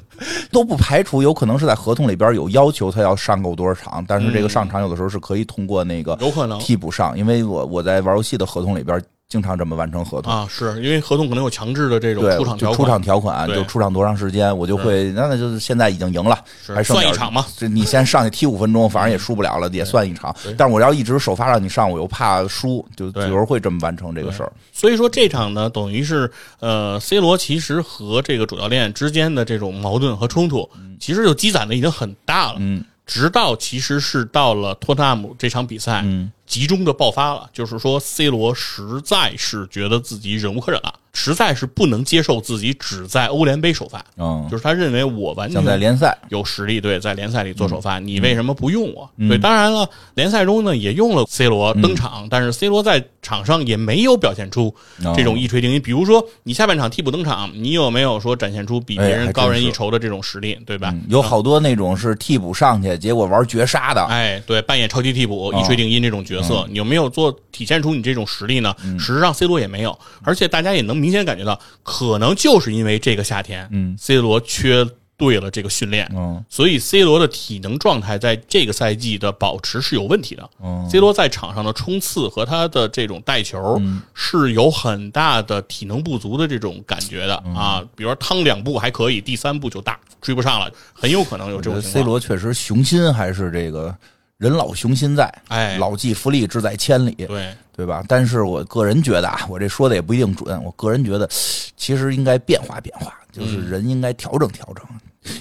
[0.52, 6.58] 都不排除有可能是在合同里边有要求他要上够多少场，但是这个上场有的时候是可以通过那个有可能。
[6.58, 10.32] 替补上，因为我我在玩游戏的合同里边经常这么完成合同。
[10.32, 17.44] 啊，是因为合同可能有强制的这种，出场条款，就出场条款，就出场多长时间，我就会，那那就是现在已经赢了，是还剩算一场嘛。
[17.56, 20.34] 这你先上去踢五分钟， 反正也输不了了，也算一场。
[20.56, 24.52] 但是我要一直首发让你上，我又怕输，就有对时候会这么完成这个事儿。
[24.72, 30.68] 所以说这场呢，等于是呃，C 罗其实和这个主教练之间的这种矛盾和冲突，
[31.00, 32.56] 其实就积攒的已经很大了。
[32.58, 49.08] 嗯，直到其实是到了托特纳姆这场比赛，嗯，集中的爆发了，就是说 C 罗实在是觉得自己忍无可忍了，实在是不能接受自己只在欧联杯首发，嗯，就是他认为我完全在联赛，有实力，对，在联赛里做首嗯发，你为什么不用我？
[49.28, 54.74] 对，当然了，联赛中呢也用了 C 罗登嗯场，但是 C 罗在场上也没有表现出
[55.16, 55.80] 这种一锤定音。
[55.80, 60.90] 比如说，你下半场替补登场，你有没有说展现出比别人高人一筹的这种实力，对吧？
[60.92, 68.74] 嗯有好多那种是替补上去，结果玩绝杀的，哎，对，扮演超级替补、哦一锤定音这种角色，你有没有做体现出你这种实力呢？
[68.98, 74.86] 事实上，C 罗也没有，而且大家也能明显感觉到，可能就是因为这个夏天，嗯，C 罗缺
[75.16, 80.50] 对了这个训练，嗯所以 C 罗的体能状态在这个赛季的保持是有问题的。
[80.62, 84.00] 嗯 C 罗在场上的冲刺和他的这种带球嗯。
[84.14, 87.54] 是有很大的体能不足的这种感觉的嗯。
[87.54, 92.06] 啊，比如说趟两步还可以，第三步就大追不上了，很有可能有这种情 C 况。
[92.06, 93.94] 罗确实雄心还是这个
[94.38, 95.78] 人老雄心在，哎。
[95.78, 98.04] 老骥伏枥，志在千里，对，对吧？
[98.06, 101.28] 但是我个人觉得啊，我这说的也不一定准，我个人觉得
[101.76, 104.84] 其实应该变化变化，就是嗯人应该调整调整。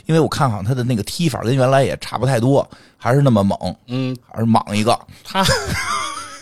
[0.05, 2.67] 因为我看好像他的那个踢法跟原来也差不太多，
[2.97, 4.97] 还是那么猛，嗯，还是莽一个。
[5.23, 5.43] 他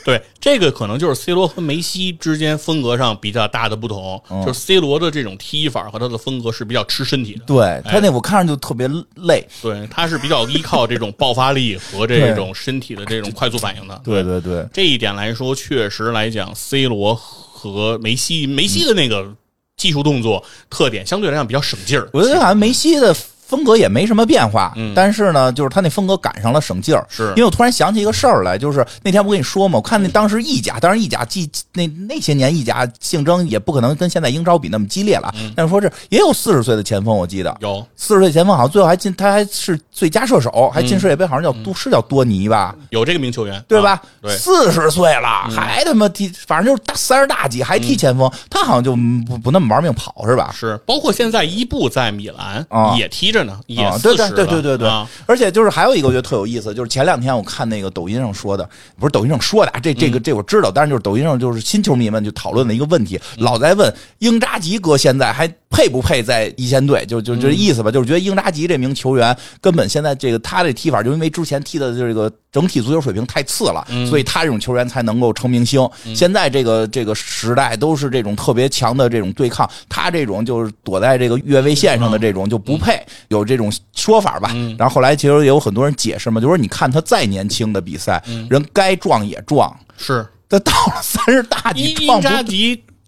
[0.03, 7.45] 对这个可能就是 C 罗和梅西之间风格上比较大的不同，嗯就是 C 罗的这种踢法和他的风格是比较吃身体的。
[7.45, 9.47] 对他那我看着就特别累。
[9.61, 14.01] 对，他是比较依靠这种爆发力和 这种身体的这种快速反应的。
[14.03, 19.31] 对对对，这一点来说，确实来讲，C 罗和梅西，梅西的那个
[19.77, 22.09] 技术动作特点相对来讲比较省劲儿。
[22.13, 23.15] 我觉得好像梅西的。
[23.51, 27.05] 风格也没什么变化，但是呢，就是他那风格赶上了省劲儿。
[27.09, 27.33] 是。
[27.35, 37.53] 因为我突然想起一个事儿来，就是那天我跟你说嘛，我看那当时意甲，当然意甲既那那些年意甲竞争也不可能跟现在英超比那么激烈了，但是说是也有四十岁的前锋，我记得。
[37.59, 37.85] 有。
[37.97, 42.73] 四十岁前锋，好像最后还进，他还是最佳射手，还进世界杯，好像叫多是叫多尼吧？
[42.91, 44.01] 有这个名球员，对吧？
[44.21, 48.95] 对，四十岁了还他妈踢，反正就是大三十大几还踢前锋，他好像就
[49.27, 50.53] 不不那么玩命跑是吧？
[50.55, 52.65] 是，包括现在伊布在米兰
[52.97, 54.15] 也踢着呢，也对。
[54.31, 58.67] 对对对对，啊、而且就是还有一个我觉得特有意思，就是前两天我看那个抖音上说的，
[58.99, 75.87] 不是抖音上说的，这这个这我知道，但是就是抖音上就是新球迷们就讨论的一个问题，老在问英扎吉哥现在还配不配在一线队，就就这意思吧，就是觉得英扎吉这名球员根本现在这个他这踢法，就因为之前踢的这个整体足球水平太次了，所以他这种球员才能够成明星。
[76.13, 84.53] 现在这个这个时代都是这种特别强的这种对抗，他这种就是躲在这个越位线上的这种就不配，有这种说法吧。
[84.77, 92.27] 然后后来其实也有很多人解释嘛，就说你看他再年轻的比赛，人该撞也撞，是他到了三十大几撞不。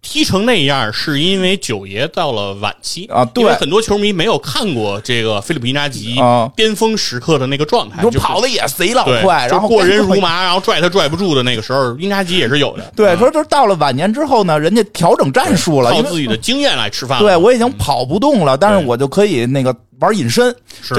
[0.04, 6.18] 踢成那样，是因为九爷到了晚期啊，因为很多球迷没有看过这个菲利普因扎吉
[6.56, 12.92] 巅峰时刻的那个状态，就跑的也贼老快，然后过人如麻，然后拽他拽不住的那个时候，因扎吉也是有的。
[12.96, 17.18] 对，说就是到了晚年之后呢，人家调整战术了，靠自己的经验来吃饭。
[17.20, 20.54] 对我已经跑不动了，但是我就可以那个玩隐身。
[20.82, 20.94] 是。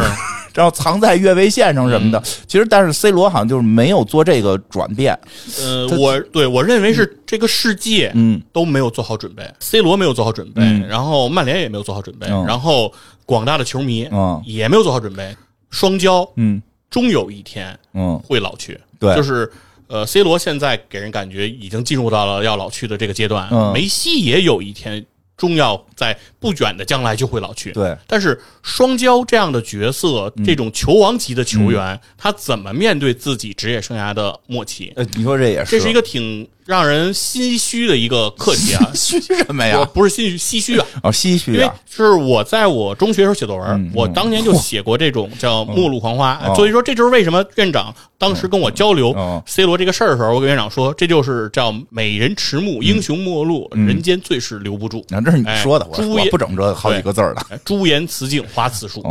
[0.55, 5.18] 然后藏在越位线上什么的，其实但是 C 罗好像就是没有做这个转变。
[5.59, 8.40] 呃，我对我认为是这个世界嗯。
[8.52, 12.92] 都没有做好准备，C 罗没有做好准备，然后曼联也没有做好准备，然后
[13.26, 14.40] 广大的球迷嗯。
[14.46, 15.36] 也没有做好准备，
[15.70, 16.62] 双骄嗯。
[16.88, 18.16] 终有一天嗯。
[18.24, 18.78] 会老去。
[19.00, 19.50] 对，就是
[19.88, 25.05] 呃，C 罗现在给人感觉已经进入到了要老去的这个阶段，梅西也有一天。
[25.37, 27.72] 终要在不远的将来就会老去。
[27.72, 34.93] 对，但是双骄这样的角色，这种球王级的球员，他怎么面对自己职业生涯的末期？
[34.97, 38.90] 呃，你说这也是，这是一个挺让人心虚的一个课题啊！
[38.94, 39.84] 唏嘘什么呀？
[39.92, 40.86] 不是唏嘘，唏嘘啊！
[41.02, 41.74] 哦，唏嘘啊！
[41.88, 49.14] 是我在我中学时候写作文，我当年就写过这种叫《末路狂花》，所以说这就是为什么院长当时跟我交流
[49.46, 55.04] C 罗这个事儿的时候，我跟院长说，这就是叫“美人迟暮，英雄末路，人间最是留不住”。
[55.10, 57.60] 那这是你说的，我我不整这好几个字儿的。
[57.64, 59.02] 朱颜辞镜花次数。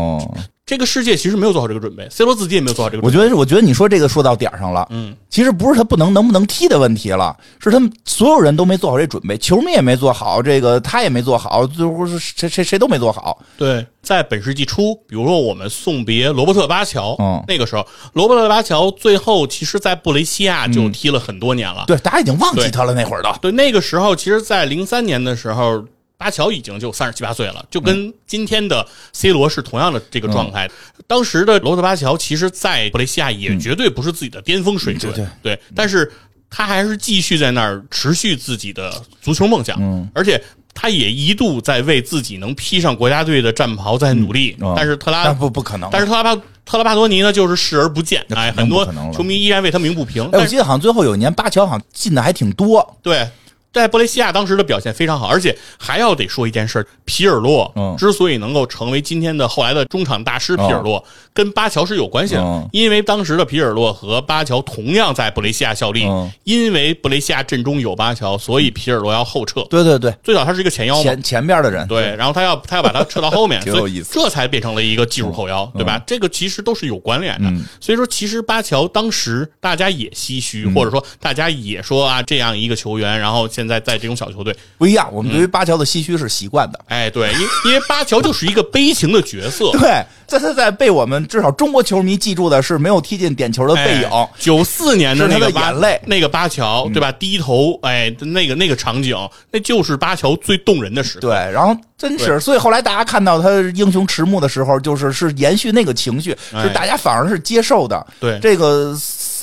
[0.64, 0.66] 哦。
[0.66, 3.06] 这个世界其实没有做好这个准备，C 罗自己也没有做好这个。
[3.06, 4.88] 我觉得，我觉得你说这个说到点儿上了。
[4.92, 13.38] 嗯，其实不是他不能能不能踢的问题了，是他们所有人都没做好这准备，球迷也没做好，这个他也没做好，最后是谁谁谁都没做好。
[13.58, 21.84] 对，在本世纪初，比如说我们送别罗伯特巴乔，嗯，那个时候罗伯特巴乔最后其实，在布雷西亚就踢了很多年了。
[21.88, 23.38] 对，大家已经忘记他了那会儿的。
[23.42, 25.84] 对，那个时候，其实，在零三年的时候。
[26.24, 30.72] 巴乔已经就三十七八岁了，就跟今天的 C 罗是同样的这个状态。
[31.06, 36.10] 当时的罗伯特巴乔，其实，在布雷西亚也绝对不是自己的巅峰水准，对，但是
[36.50, 40.42] 他还是继续在那儿持续自己的足球梦想，而且
[40.74, 44.56] 他也一度在为自己能披上国家队的战袍在努力。
[44.78, 46.34] 但是特拉不不可能，但是特拉巴
[46.66, 48.26] 特拉巴多尼呢，就是视而不见。
[48.30, 50.24] 哎，很多球迷依然为他鸣不平。
[50.32, 53.28] 哎，我记得好像最后有一年巴乔好像进的还挺多，对。
[53.74, 61.04] 在布雷西亚当时的表现非常好，而且还要得说一件事皮尔洛之所以能够成为今天的后来的中场大师，皮尔洛
[61.34, 66.06] 跟巴乔是有关系的，因为当时的皮尔洛和巴乔同样在布雷西亚效力，
[66.44, 69.64] 因为布雷西亚阵中有巴乔，所以皮尔洛要后撤。
[69.72, 76.00] 对对对，最早他是一个前腰，前前边的人，对，然后他要他要把他撤到后面， 挺有意思，这才变成了一个技术后腰，对吧？
[76.06, 77.52] 这个其实都是有关联的，
[77.82, 84.44] 所以说其实巴乔当时大家也唏嘘，或者说大家也说啊，这样一个球员，然后现在在这种小球。
[84.44, 85.08] 队，不一样。
[85.14, 86.78] 我们对于巴乔的唏嘘是习惯的。
[86.90, 89.72] 哎，对，因因为巴乔就是一个悲情的角色。
[89.80, 94.10] 对，在他在被我们至少中国球迷记住的是没有踢进点球的背影。
[94.38, 97.10] 九四年的那个眼泪，那个巴乔，对吧？
[97.14, 99.16] 低头，哎，那个那个场景，
[99.50, 101.22] 那就是巴乔最动人的时刻。
[101.22, 108.06] 对，然后真是，所以后来大家看到他英雄迟暮的时候，就是是延续那个情绪，是大家反而是接受的。
[108.20, 108.94] 对，这个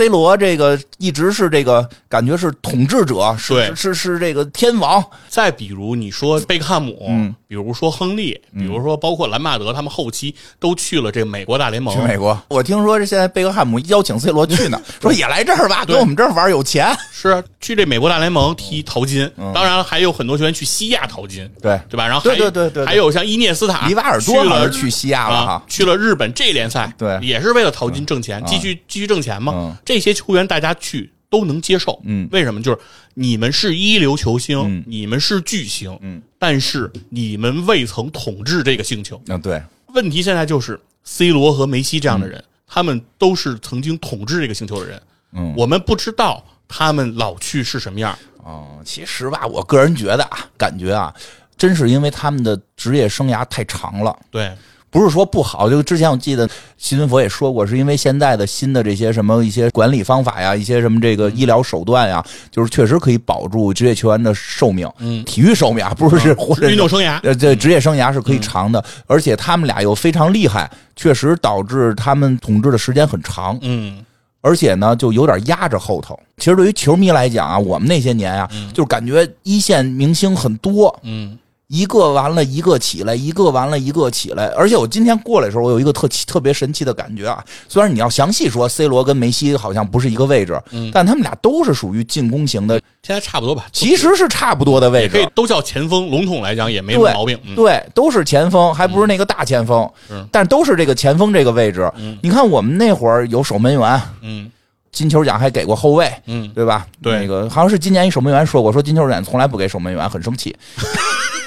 [0.01, 5.05] C 罗这个一直是这个感觉是统治者，是是是这个天王。
[5.29, 11.93] 再比如你说贝克汉姆，嗯，比如说亨利，比如说包括兰帕德，他们后期都去了这个美国大联盟。
[11.93, 16.97] 去美国，我听说这现在贝克汉姆邀请 C 罗去呢， 说也来这儿吧，跟我们这儿玩有钱。
[17.11, 22.07] 是去这美国大联盟踢淘金，当然还有很多球员去西亚淘金，对对吧？
[22.07, 29.77] 然后对对对对，还有像伊涅斯塔、里瓦尔多了去西亚了哈，去了日本这联赛，对，也是为了淘金挣钱，继续继续挣钱嘛。
[29.85, 31.11] 这些球员大家去。
[31.31, 31.99] 都能接受。
[32.05, 32.61] 嗯为什么？
[32.63, 32.79] 就是
[33.15, 39.19] 你们是一流球星，嗯你们是巨星，嗯，但是你们未曾统治这个星球。
[39.29, 39.63] 嗯，对，
[39.95, 45.01] 问题现在就是 C 罗和梅西这样的人，他们都是曾经统治这个星球的人。
[45.33, 48.19] 嗯我们不知道他们老去是什么样。
[48.43, 51.15] 哦，其实吧，我个人觉得啊，感觉啊，
[51.57, 54.19] 真是因为他们的职业生涯太长了。
[54.31, 54.51] 对，
[54.91, 67.21] 不是说不好，就之前我记得新闻佛也说过，是因为现在的新的这些什么一些管理方法呀，一些什么这个医疗手段呀，就是确实可以保住职业球员的寿命，嗯，体育寿命啊，不是是或者运动生涯。
[67.23, 74.05] 呃，这职业生涯是可以长的，而且他们俩又非常厉害，确实导致他们统治的时间很长，嗯，
[74.41, 76.19] 而且呢，就有点压着后头。
[76.39, 81.39] 其实对于球迷来讲啊，我们那些年啊，就是感觉一线明星很多，嗯，
[81.71, 84.47] 一个完了一个起来，一个完了一个起来。
[84.57, 87.45] 而且我今天过来的时候，我有一个特奇特别神奇的感觉啊。
[87.69, 93.67] 虽然你要详细说，C 罗跟梅西好像不是一个位置，嗯但他们俩都是属于进攻型的，现在差不多吧。
[93.71, 95.17] 其实是差不多的位置。
[95.17, 97.39] 也可以都叫前锋，笼统来讲也没毛病。
[97.45, 101.89] 嗯，对，都是前锋，还不是那个大前锋，嗯但都是这个前锋这个位置。
[101.97, 104.51] 嗯你看我们那会儿有守门员，嗯
[104.91, 106.85] 金球奖还给过后卫，嗯，对吧？
[107.01, 110.53] 对那个好像是今年一守门员说过，说金球奖从来不给守门员，很生气。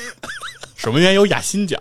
[0.83, 1.79] 守门员有雅辛奖，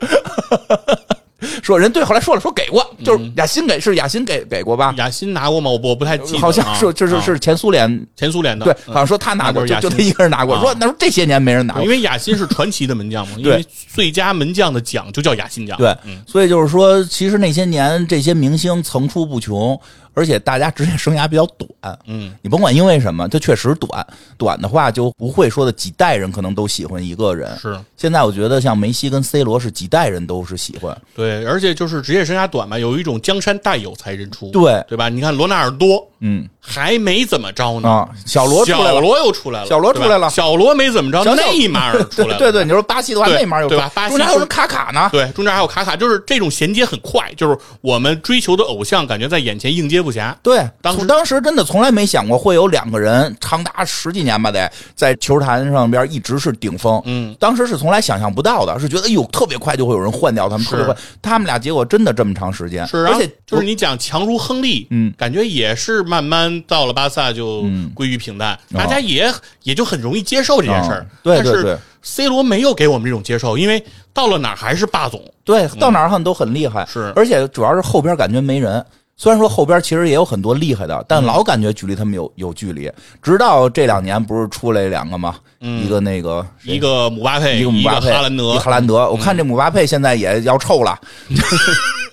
[1.60, 3.04] 说人对，后来说了，说给过，嗯。
[3.04, 4.94] 就是雅辛给是雅辛给给过吧？
[4.96, 5.68] 雅辛拿过吗？
[5.68, 8.94] 我我不太记得啊，好像是，就是啊是前苏联，前苏联的，对，嗯。
[8.94, 10.54] 好像说他拿过，就就他一个人拿过。
[10.54, 10.60] 啊。
[10.60, 11.82] 说那说这些年没人拿过。
[11.82, 15.76] 因，为雅辛是传奇的门将嘛， 因为最佳门将的奖就叫雅辛奖。
[15.78, 19.78] 对嗯，所以就是说，其实那些年这些明星层出不穷，
[20.14, 21.98] 而且大家职业生涯比较短。
[22.06, 24.06] 嗯，你甭管因为什么，它确实短，
[24.36, 27.56] 短的话就不会说的几代人可能都喜欢一个人。
[27.58, 27.78] 是。
[27.96, 35.08] 现在我觉得像梅西跟 C 罗是几代人都是喜欢，对，而且就是职业生涯短嘛，有一种江山代有才人出，对，对吧？
[35.08, 36.06] 你看罗纳尔多。
[36.24, 40.30] 嗯还没怎么着呢，啊，小罗出来了，小罗又出来了，小罗出来了。
[40.30, 43.90] 小罗没怎么着，内马尔出来了，对对，你说巴西的话，内马尔有对吧？
[43.92, 50.32] 巴西中间还有人卡卡呢，对，中间还有卡卡，就是这种衔接很快，就是我们追求的偶像，感觉在眼前应接不暇。
[50.40, 57.02] 对，当时当时真的从来没想过会有两个人长达十几年吧，得在球坛上边一直是顶峰。
[57.06, 60.70] 嗯，当时是从来想象不到的，是觉得哎呦特别快就会有人换掉他们，是。
[60.70, 60.96] 特别快。
[61.20, 69.32] 他们俩结果真的这么长时间，是，而且就是你讲强如亨利，嗯，感觉也是慢慢到了巴萨就嗯归于平淡，大家也
[69.62, 71.06] 也就很容易接受这件事儿哦。
[71.22, 75.22] 对对对但是 C 罗没有给我们这种接受，因为到了哪儿还是霸总。
[75.44, 78.84] 对到哪儿看都很厉害，是而且主要是后边感觉没人。
[79.14, 82.90] 虽然说后边其实也有很多厉害的，但老感觉距离他们有有距离。
[83.22, 85.36] 直到这两年不是出来两个吗？
[85.60, 89.10] 一个那个一个姆巴佩，一个姆巴佩，哈兰德哈兰德。
[89.10, 90.98] 我看这姆巴佩现在也要臭了。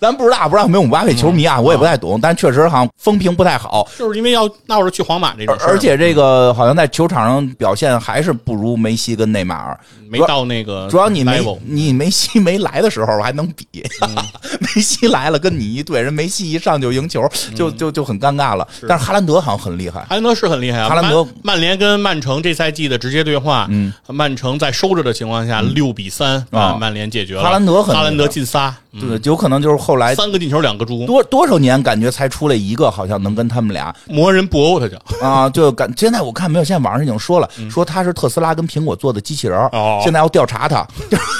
[0.00, 1.60] 咱不知道，不知道有没有姆巴佩球迷啊？
[1.60, 5.68] 我也不太懂，但确实好像风评不太好，就是因为要闹着去皇马这种事儿。
[5.68, 9.78] 而而且这个好像在球场上表现还是不如梅西跟内马尔。
[10.10, 13.66] 没到那个主要你没你梅西没来的时候还能比，
[14.00, 14.16] 嗯。
[14.74, 17.22] 梅西来了跟你一队，人梅西一上就赢球，
[17.54, 18.66] 就就就很尴尬了。
[18.88, 20.88] 但是哈兰德好像很厉害，哈兰德是很厉害啊！
[20.88, 27.42] 哈兰德曼曼联跟曼城这赛季的直接对话，嗯，曼城在收着的情况下，六比三啊曼联解决了。
[27.42, 29.06] 哈兰德很哈兰德进仨，嗯。
[29.06, 34.98] 对，有可能就是后来三个进球，两个助攻，多多少年感觉才出来一个，好像能跟他们俩魔人布欧他叫。
[35.26, 39.58] 啊，就感现在我看没有，现在网上已经说了，说他是特斯拉跟苹果做的机器人
[40.02, 40.86] 现在要调查他，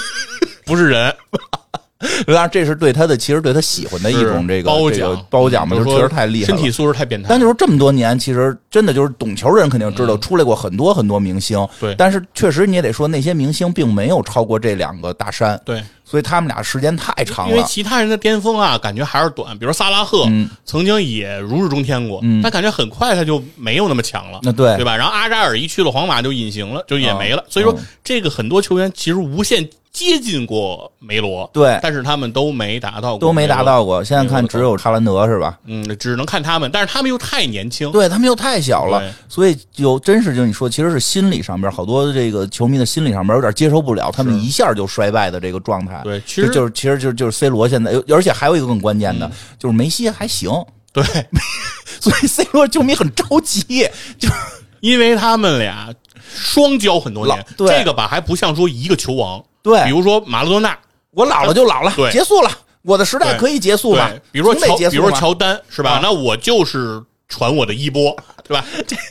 [0.64, 1.14] 不是人，
[2.26, 6.56] 当然这是对他的，其实对他喜欢的一种这个褒这个奖褒奖嘛，就就是确实太厉害了。
[6.56, 7.28] 身体素质太变态。
[7.28, 11.58] 但就是这么多年，其实真的就是懂球人肯定知道，出来过很多很多明星。
[11.58, 17.64] 嗯对但是确实你也得说，那些明星并没有超过这两个大山，对，所以他们俩时间太长了因为。
[17.68, 19.56] 其他人的巅峰啊，感觉还是短。
[19.58, 24.38] 比如萨拉赫，嗯曾经也如日中天过，嗯但感觉很快他就没有那么强了。
[24.42, 24.96] 那对对吧？
[24.96, 27.44] 然后阿扎尔一去了皇马就隐形了，就也没了。
[27.48, 33.62] 所以说嗯，这个很多球员其实无限接近过梅罗，对但是他们都没达到过，都没达。
[33.62, 35.58] 到过，现在看只有哈兰德是吧？
[35.66, 37.90] 嗯，只能看他们，但是他们又太年轻。
[37.90, 46.00] 对他们又太小了，所以有真是就你说，其实是心理上边好多这个球迷的心理上边有点接受不了，他们一下就衰败的这个状态。
[46.04, 50.50] 对，其实就就是其实就是就是 C 罗现在，而且还有一个更关键的，嗯就是梅西还行，
[50.92, 51.02] 对，
[52.00, 54.28] 所以 C 罗球迷很着急，就
[54.80, 55.92] 因为他们俩
[56.32, 59.42] 双交很多年这个吧还不像说一个球王。
[59.62, 60.76] 对比如说马拉多纳，
[61.10, 62.50] 我老了就老了，对结束了，
[62.82, 65.90] 我的时代可以结束嘛对，，比如说乔，总得结束嘛比如说乔丹是吧？
[65.92, 68.64] 啊那我就是传我的衣钵， 对吧？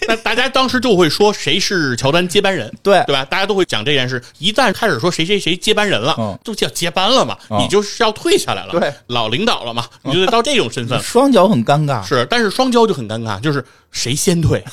[0.07, 3.23] 那大家当时就会说谁是乔丹接班人，对对吧？
[3.25, 4.19] 大家都会讲这件事。
[4.39, 11.03] 一旦开始说谁谁谁接班人了，嗯就叫接班了嘛，嗯你就是要退下来了，对，老领导了嘛，你就得到这种身份了。
[11.05, 14.63] 双脚很尴尬是，但是双骄就很尴尬，就是谁先退，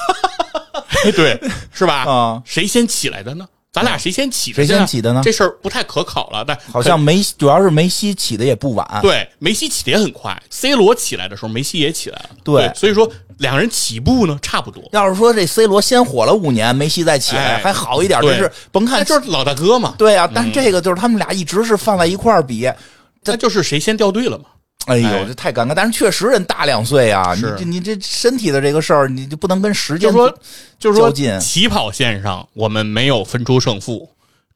[1.14, 1.38] 对，
[1.70, 2.04] 是吧？
[2.10, 3.46] 啊谁先起来的呢？
[3.74, 4.54] 咱俩谁先起的？
[4.54, 8.88] 谁先起的呢这事儿不太可考了，但好像梅西，主要是梅西起的也不晚。
[9.02, 12.30] 对梅西起的也很快，C 罗起来的时候，梅西也起来了。
[12.44, 14.82] 对所以说两人起步呢差不多。
[14.92, 22.70] 要是说这 C 罗先火了五年，梅西再起来哎还好一点，对这是甭看那就是老大哥嘛，对啊，但这个就是他们俩一直是放在一块儿比。
[23.26, 24.44] 那就是谁先掉队了嘛。
[24.86, 25.24] 哎呦，哎。
[25.26, 25.74] 这太尴尬！
[25.74, 30.38] 但是确实人大两岁啊，你这你这身体的这个事儿，你就不能跟时间就是说，
[30.78, 34.08] 就是说，起跑线上我们没有分出胜负，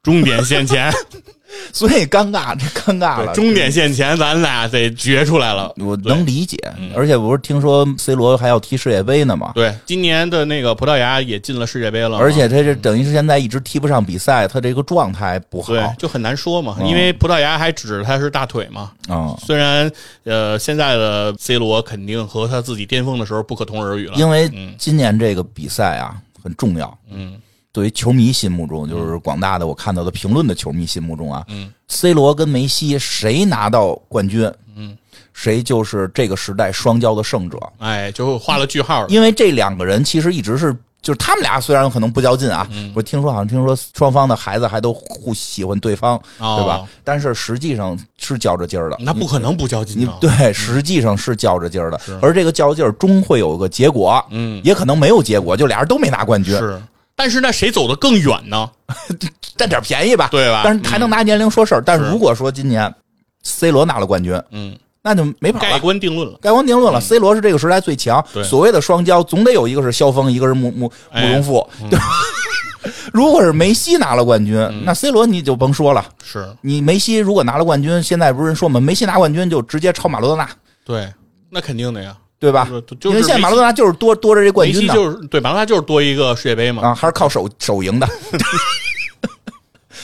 [0.03, 0.91] 终点线前，
[1.73, 3.33] 所以尴尬，这尴尬了。
[3.33, 5.73] 终点线前咱俩得决出来了。
[5.77, 6.57] 我能理解，
[6.95, 15.73] 而且不是听说 C 罗还要踢世界杯呢嘛，对，今年的那个葡萄牙也进了世界杯了，而且他这等于是现在一直踢不上比赛，他这个状态不好。
[15.73, 18.91] 对，就很难说嘛，嗯因为葡萄牙还指着他是大腿嘛。
[19.07, 19.91] 啊、虽然
[20.23, 24.13] 呃，现在的 C 罗肯定和他自己巅峰的时候不可同日而语了。
[24.15, 27.33] 因为嗯今年这个比赛啊很重要，嗯
[27.71, 34.97] 对于球迷心目中，就是广大的我看到的评论的球迷心目中啊嗯，C 罗跟梅西谁拿到冠军，嗯，
[35.33, 37.59] 谁就是这个时代双骄的胜者。
[37.77, 39.07] 哎，就画了句号了。
[39.09, 46.87] 因为这两个人其实一直是，就是他们俩虽然可能不较劲啊，嗯我听说好像听说双方的孩子还都互喜欢对方，哦对吧？
[47.03, 48.97] 但是实际上是较着劲儿的。
[48.99, 50.17] 那不可能不较劲你啊！
[50.19, 56.81] 对，实际上是较着劲儿的，而这个较劲儿终会有个结果，嗯，也可能没有结果，就俩人都没拿冠军，是。
[57.19, 58.69] 但是那，谁走得更远呢？
[59.57, 61.83] 占点便宜吧，对吧但是还能拿年龄说事儿。
[61.85, 62.91] 但是如果说今年
[63.43, 65.79] C 罗拿了冠军，嗯，那就没跑盖了。
[65.81, 66.37] 棺定论了。
[66.41, 68.25] 盖棺定论了，C 罗是这个时代最强。
[68.33, 72.05] 对所谓的双骄，总得有一个是萧峰，一个是慕慕慕哎容复，对吧？
[73.11, 76.05] 如果是梅西拿了冠军，嗯那 C 罗你就甭说了。
[76.23, 78.79] 是你梅西如果拿了冠军，现在不是人说吗？
[78.79, 80.49] 梅西拿冠军就直接超马洛多纳，
[80.85, 81.13] 对，
[81.49, 82.67] 那肯定的呀，对吧？
[82.87, 86.81] 就就是因为现在马拉多纳就是多多着这冠军呢就是对马拉多纳就是多一个世界杯嘛。
[86.83, 88.07] 啊，还是靠手手赢的。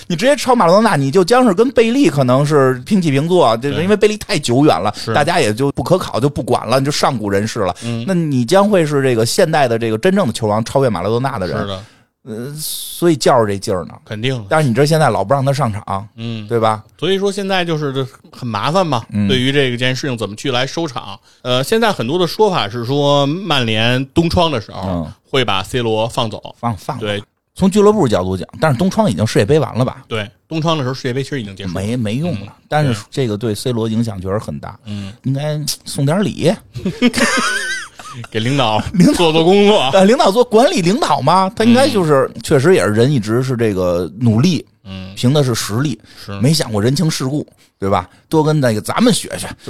[0.08, 7.76] 你直接超马拉多纳，你就将是跟贝利可能是平起平坐，就是因为贝利太久远了，大家也就不可考，就不管了，你就上古人士了。
[7.84, 11.60] 嗯那你将会是这个现代的这个真正的球王，超越马拉多纳的人。
[11.60, 11.84] 是的，
[12.26, 13.94] 呃，所以较着这劲儿呢。
[14.04, 14.44] 肯定。
[14.50, 16.84] 但是你这现在老不让他上场，嗯，对吧？
[16.98, 19.06] 所以说现在就是这很麻烦嘛。
[19.12, 21.20] 嗯对于这个件事情怎么去来收场？
[21.44, 26.56] 呃，现在很多的说法是说，曼联东窗的时候嗯会把 C 罗放走。
[26.60, 27.24] 放放对
[27.54, 30.04] 从俱乐部角度讲，但是东窗已经世界杯完了吧？
[30.10, 31.82] 对，东窗的时候世界杯其实已经结束了。
[31.82, 32.54] 没没用了。
[32.68, 36.52] 但是这个对 C 罗影响确实很大，嗯，应该送点礼。
[38.32, 38.82] 给领导
[39.16, 39.82] 做做工作。
[39.94, 47.46] 呃，领导做管理领导嘛，他应该就是、确实也是人一直是这个努力，嗯，凭的是实力，是没想过人情世故，
[47.80, 48.10] 对吧？
[48.30, 49.48] 多跟那个咱们学学。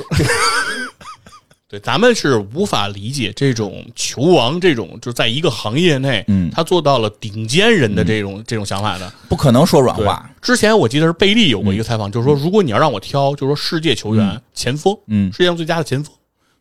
[1.67, 9.11] 对，咱们是无法理解这种球王这种就在一个行业内，嗯他做到了顶尖人的这种、这种想法的。
[9.27, 16.13] 不可能说软话。，之前我记得是贝利有过一个采访，就是说，如果你要让我挑，就是说世界球员、前锋，嗯世界上最佳的前锋、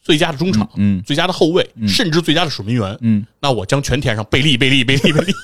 [0.05, 5.33] 最佳的中场、嗯最佳的后卫，甚至最佳的守门员，嗯，那我将全填上贝利，贝利，贝利，贝利。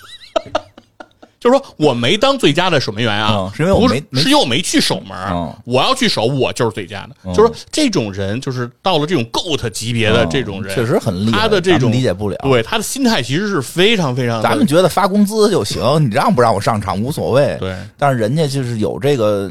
[1.41, 7.35] 就是说我没当最佳的守门员啊，嗯是因为我没没是因为我没去守门，嗯我要去守，我就是最佳的。
[7.35, 12.37] 就是说这种人，就是到了这种 GOAT 级别的这种人，嗯确实很厉害，咱他的这种们理解不了。
[12.43, 17.57] 对他的心态其实是非常非常，咱们觉得发工资就行，你让不让我上场无所谓。
[17.59, 19.51] 对但是人家就是有这个。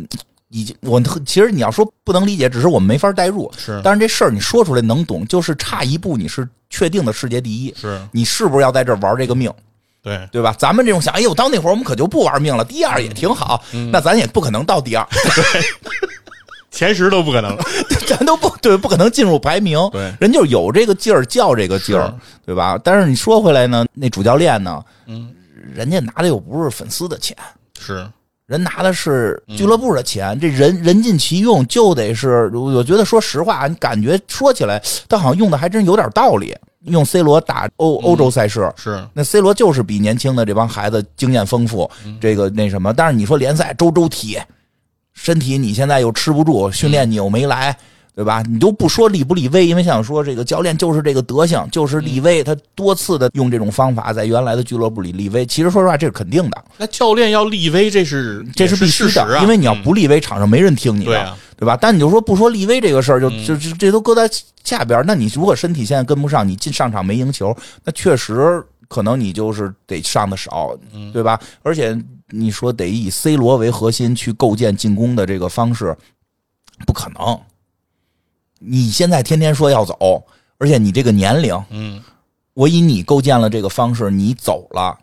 [0.49, 3.51] 已经，我其实你要说不能理解，只是我们没法代入。
[3.57, 7.73] 是但是这事儿你说出来能懂，就是差一步，你是确定的世界第一。
[7.75, 9.51] 是你是不是要在这儿玩这个命？
[10.01, 10.55] 对对吧？
[10.57, 13.61] 咱们这种想，哎呦，到那会儿我们可就不玩命了，第二也挺好。
[13.73, 15.05] 嗯那咱也不可能到第二，
[16.71, 17.57] 前十都不可能。
[18.07, 19.77] 咱都不对，不可能进入排名。
[19.91, 22.13] 对人就有这个劲儿，较这个劲儿，
[22.45, 22.79] 对吧？
[22.83, 25.31] 但是你说回来呢，那主教练呢，嗯，
[25.75, 27.35] 人家拿的又不是粉丝的钱，
[27.79, 28.09] 是
[28.49, 36.57] 人拿的是嗯俱乐部的钱，这人人尽其用，就得是，我觉得说实话，你感觉说起来，他好像用的还真有点道理。
[36.85, 42.91] 用 C 罗打欧嗯欧洲赛事，是，那 C 罗就是比年轻的这帮孩子经验丰富，嗯这个那什么。
[42.93, 44.39] 但是你说联赛周周踢，
[45.13, 47.77] 身体你现在又吃不住，训练你又没来，对
[48.19, 48.43] 对吧？
[48.49, 55.45] 你就不说立不立威，因为想说这个教练就是这个德行，就是立威，他多次的用这种方法在原来的俱乐部里立威。
[55.45, 61.77] 其实说实话，这是肯定的，那教练要立威，这是这是必须的，啊、因为你要不立威，场上没人听你的，对啊，对吧？
[61.79, 64.29] 但你就说不说立威这个事儿，就就这这都搁在
[64.65, 65.01] 下边。
[65.07, 67.55] 那你如果身体现在跟不上，你进上场没赢球，
[67.85, 70.77] 那确实可能你就是得上的少，
[71.13, 71.39] 对吧？
[71.63, 71.97] 而且
[72.31, 75.95] 你说得以 C 罗为核心去构建进攻的这个方式，
[76.85, 77.39] 不可能。
[78.59, 80.23] 你现在天天说要走，
[80.57, 82.03] 而且你这个年龄，嗯，
[82.53, 84.97] 我以你构建了这个方式，你走了，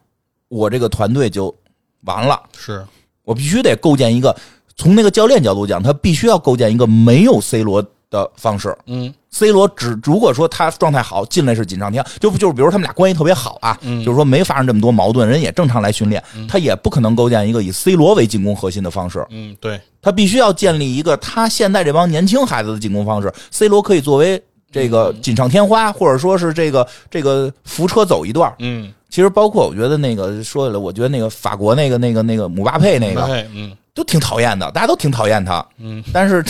[0.48, 1.54] 我这个团队就
[2.02, 2.40] 完了。
[2.56, 2.86] 是
[3.24, 4.36] 我必须得构建一个，
[4.76, 7.84] 从那个教练角度讲，他必须要构建一个没有 C 罗
[8.16, 8.74] 的方式。
[8.86, 19.26] 嗯，C 罗只如果说他状态好，进来是锦上添花，就就是比如他们俩关系特别好啊，嗯就是说没发生这么多矛盾，人也正常来训练，他也不可能构建一个以 C 罗为进攻核心的方式。
[19.30, 23.32] 嗯，对，他必须要建立一个他现在这帮年轻孩子的进攻方式。
[23.50, 24.42] C 罗可以作为
[24.72, 28.52] 这个锦上添花，或者说是这个这个扶车走一段。
[28.58, 35.64] 嗯，其实包括我觉得那个说起来，我觉得那个法国那个那个那个姆巴佩那个对，嗯都挺讨厌的，大家都挺讨厌他。
[35.78, 36.44] 嗯，但是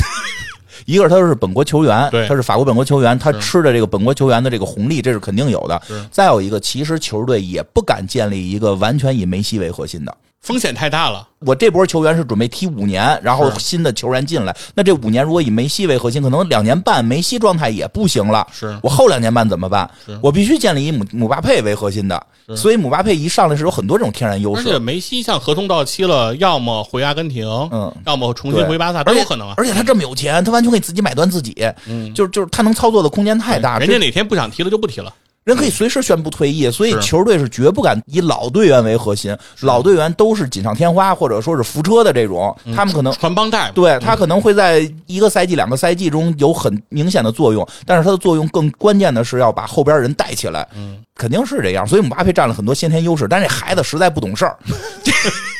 [0.84, 5.80] 一个是他是本国球员，对他是法国本国球员，他吃的这个本国球员的这个红利，这是肯定有的。
[6.10, 10.14] 再有一个，其实球队也不敢建立一个完全以梅西为核心的。
[10.46, 11.26] 风险太大了。
[11.40, 18.46] 我这波球员是准备踢五年，然后新的球员进来，那这五年如果以梅西为核心，可能两年半梅西状态也不行了。
[18.52, 19.90] 是我后两年半怎么办？
[20.22, 22.24] 我必须建立以姆姆巴佩为核心的，
[22.54, 24.78] 所以姆巴佩一上来是有很多这种天然优势而且。
[24.78, 29.54] 梅西像合同到期了，要么回阿根廷，嗯，要么重新回巴萨都有可能啊。
[29.56, 31.54] 而且他这么有钱，他完全可以自己买断自己，
[31.86, 35.12] 嗯，就是就是他能操作的空间太大，这人家哪天不想踢了就不踢了。
[35.46, 43.12] 人可以随时宣布退役，所以球队是绝不敢以老队员为核心，老队员都是锦上添花或者说是扶车的这种，他们可能。
[43.12, 51.86] 传帮带，对他可能会在一个赛季、两个赛季中有很明显的作用，但是他的作用更关键的是要把后边人带起来，嗯，肯定是这样。
[51.86, 54.58] 所以姆巴佩占了很多先天优势，但是这孩子实在不懂事儿，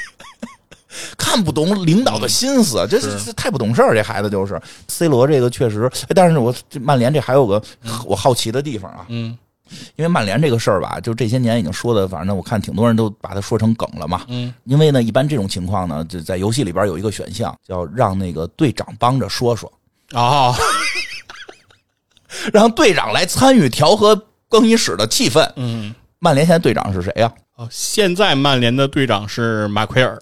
[1.16, 3.94] 看不懂领导的心思，这是这太不懂事儿。
[3.94, 4.60] 这孩子就是。
[4.88, 7.62] C 罗这个确实，哎但是我这曼联这还有个
[8.04, 9.36] 我好奇的地方啊，嗯
[9.96, 14.24] 因为曼联这个事儿吧，就这些年已经说的，反正我看挺多人都把它说成梗了嘛。
[14.28, 19.72] 嗯，因为呢，一般这种情况呢，就在游戏里边有一个选项，叫让那个队长帮着说说，
[20.12, 20.54] 哦，
[22.52, 25.48] 让队长来参与调和更衣室的气氛。
[25.56, 30.18] 嗯，曼联现在队长是谁呀、哦，现在曼联的队长是马奎尔，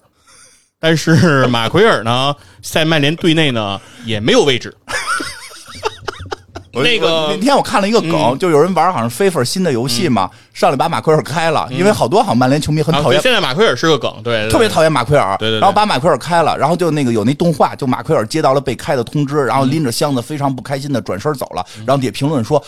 [0.79, 4.75] 但是马奎尔呢，在曼联队内呢也没有位置。
[6.83, 15.59] 那个那天我看了一个梗，嗯就有人玩好像 FIFA 新的游戏嘛，上来把马奎尔开了，因为好多好像曼联球迷很啊讨厌对现在马奎尔是个梗，对，对特别讨厌马奎尔，对对对。
[15.59, 21.83] 然后把马奎尔开了，然后就那个有那动画，就马奎尔接到了被开的通知，然后拎着箱子非常不开心的转身走了，嗯。
[21.85, 22.63] 然后底下评论说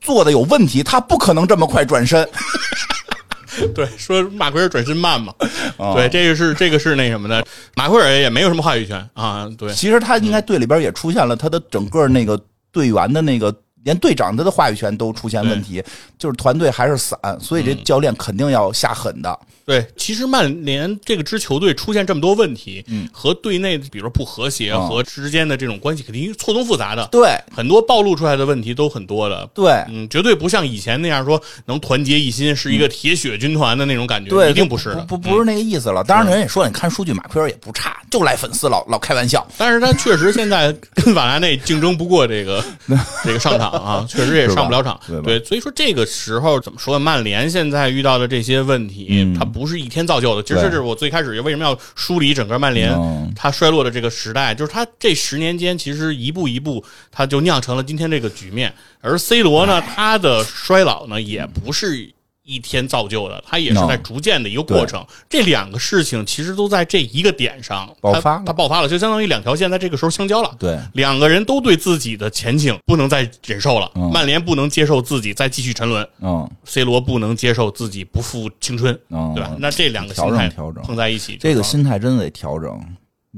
[0.00, 2.28] 做的有问题，他不可能这么快转身。
[3.72, 5.32] 对，说马奎尔转身慢嘛，
[5.78, 5.94] 哦。
[5.94, 7.44] 对，这个是这个是那什么的，
[7.76, 12.36] 马奎尔也没有什么话语权啊，对，其实他应该队里边也出现了他的整个那个
[12.74, 13.63] 队员的那个。
[13.84, 15.82] 连队长他的话语权都出现问题，
[16.18, 19.38] 就是团队还是散，所以这教练肯定要下狠的。
[19.66, 29.48] 对，其实曼联这个支球队出现这么多问题，嗯和队内比如说不和谐哦和之间的这种关系，肯定错综复杂的，对很多暴露出来的问题都很多的。
[29.54, 36.04] 对嗯，绝对不像以前那样说能团结一心，是一个铁血军团的那种感觉，对，一定不是不不不是那个意思了。
[36.04, 39.46] 当然，人也说了，你看数据，马奎尔也不差，就赖粉丝老老开玩笑。
[39.56, 42.62] 但是他确实现在 跟瓦拉内竞争不过这个
[43.24, 44.98] 这个上场啊， 确实也上不了场。
[45.06, 46.98] 对对，所以说这个时候怎么说？
[46.98, 50.42] 曼联现在遇到的这些问题，嗯它不是一天造就的。
[50.42, 58.72] 其实这是我最开始为什么要梳理整个曼联嗯它衰落的这个时代，就是它这十年间其实一步一步，它就酿成了今天这个局面。
[59.00, 62.10] 而 C 罗呢，他的衰老呢，也不是。
[62.44, 65.04] 一天造就的，它也是在逐渐的一个过程。
[65.28, 70.54] 这两个事情其实都在这一个点上爆发了它爆发了，就相当于两条线在这个时候相交了。
[70.58, 73.90] 对两个人都对自己的前景不能再忍受了。
[73.96, 79.56] 嗯曼联不能接受自己再继续沉沦嗯，C 罗不能接受自己不复青春，嗯，对吧？
[79.58, 82.78] 那这两个心态调整碰在一起，这个心态真的得调整。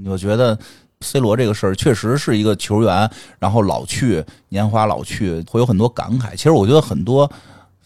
[0.04, 0.58] 我觉得
[1.00, 3.08] C 罗这个事儿确实是一个球员，
[3.38, 6.32] 然后老去，年华老去，会有很多感慨。
[6.32, 7.30] 其实我觉得很多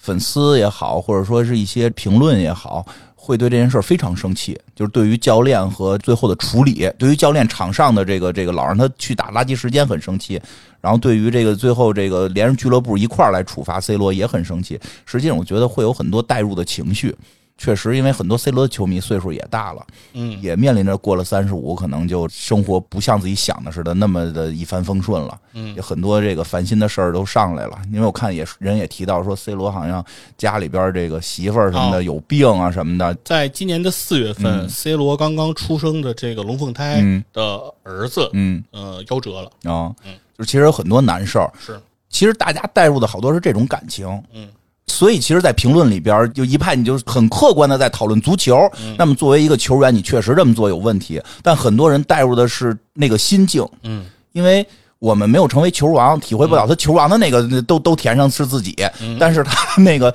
[0.00, 10.40] 粉丝也好，或者说是一些评论也好，会对这件事非常生气，就是对于教练和最后的处理，对于教练场上的这个这个老让他去打垃圾时间很生气，
[10.80, 14.80] 然后对于这个最后这个连着俱乐部一块儿来处罚 C 罗也很生气。
[15.04, 17.14] 实际上，我觉得会有很多带入的情绪。
[17.62, 25.38] 确实，因为很多 C 罗的球迷岁数也大了，嗯，也面临着过了三十五，可能就生活不像自己想的似的那么的一帆风顺了。
[25.52, 27.78] 嗯，也很多这个烦心的事儿都上来了。
[27.92, 30.02] 因为我看也人也提到说，C 罗好像
[30.38, 33.14] 家里边这个媳妇儿什么的有病啊什么的。
[33.22, 39.70] 在今年的四月份，C 罗刚刚出生的这个龙凤胎的儿子，嗯，呃，夭折了。
[39.70, 41.52] 啊，嗯，就其实有很多难事儿。
[41.60, 41.78] 是，
[42.08, 44.08] 其实大家带入的好多是这种感情。
[44.32, 44.48] 嗯。
[44.90, 48.70] 所以，其实，在评论里边，就一派你就很客观的在讨论足球。
[48.98, 51.22] 那么，作为一个球员，你确实这么做有问题。
[51.42, 54.66] 但很多人带入的是那个心境，嗯，因为
[54.98, 58.76] 我们没有成为球王，体会不了他球王的那个都都填上是自己。
[59.18, 60.14] 但是他那个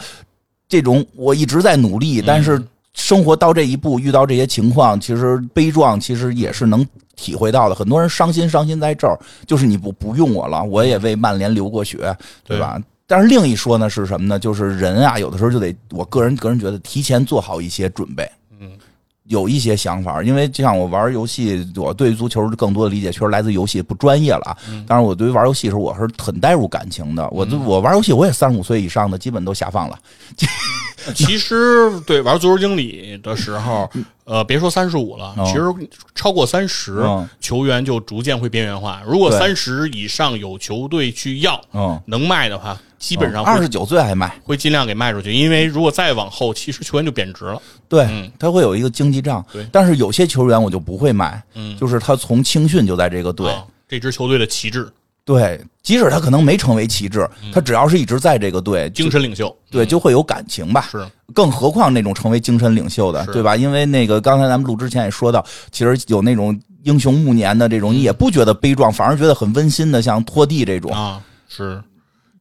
[0.67, 2.61] 这种，我一直在努力，但是
[2.93, 6.85] 生活到这一步，遇到这些情况，其实悲壮，其实也是能
[7.15, 7.73] 体会到的。
[7.73, 12.81] 很多人伤心，伤心在这儿，就是你不不用我了，我也为曼联流过血，对吧？
[13.07, 14.39] 但是另一说呢是什么呢？
[14.39, 18.27] 就是人啊，有的时候就得，我个人个人觉得提前做好一些准备，
[18.59, 18.71] 嗯，
[19.25, 20.23] 有一些想法。
[20.23, 24.57] 因为就像我玩游戏，我对足球更多的理解确实来自游戏，不专业了啊。
[24.87, 27.29] 当然我对于玩游戏的时候，我是很带入感情的。
[27.29, 29.99] 我我玩游戏，我也三十五岁以上的基本都下放了。
[31.13, 33.89] 其实对玩足球经理的时候，
[34.23, 35.63] 呃，别说三十五了，其实
[36.15, 37.03] 超过三十，
[37.39, 39.01] 球员就逐渐会边缘化。
[39.05, 45.31] 如果三十以上有球队去要，嗯，能卖的话，基本上二十九岁还卖，会尽量给卖出去。
[45.31, 47.61] 因为如果再往后，其实球员就贬值了。
[47.87, 49.45] 对，他会有一个经济账。
[49.51, 53.53] 对，但是有些球员我就不会卖，嗯，就是他从青训就在这个队，
[53.87, 54.89] 这支球队的旗帜。
[55.25, 60.87] 对，即使他可能没成为旗帜，他只要是一直在这个队，精神领袖，对，就会有感情吧。
[60.91, 61.03] 是，
[61.33, 63.55] 更何况那种成为精神领袖的，对吧？
[63.55, 71.19] 因为那个刚才咱们录之前也说到，其实有那种英雄暮年的这种，你也不觉得悲壮，反而觉得很温馨的，像拖地这种啊，
[71.49, 71.81] 是，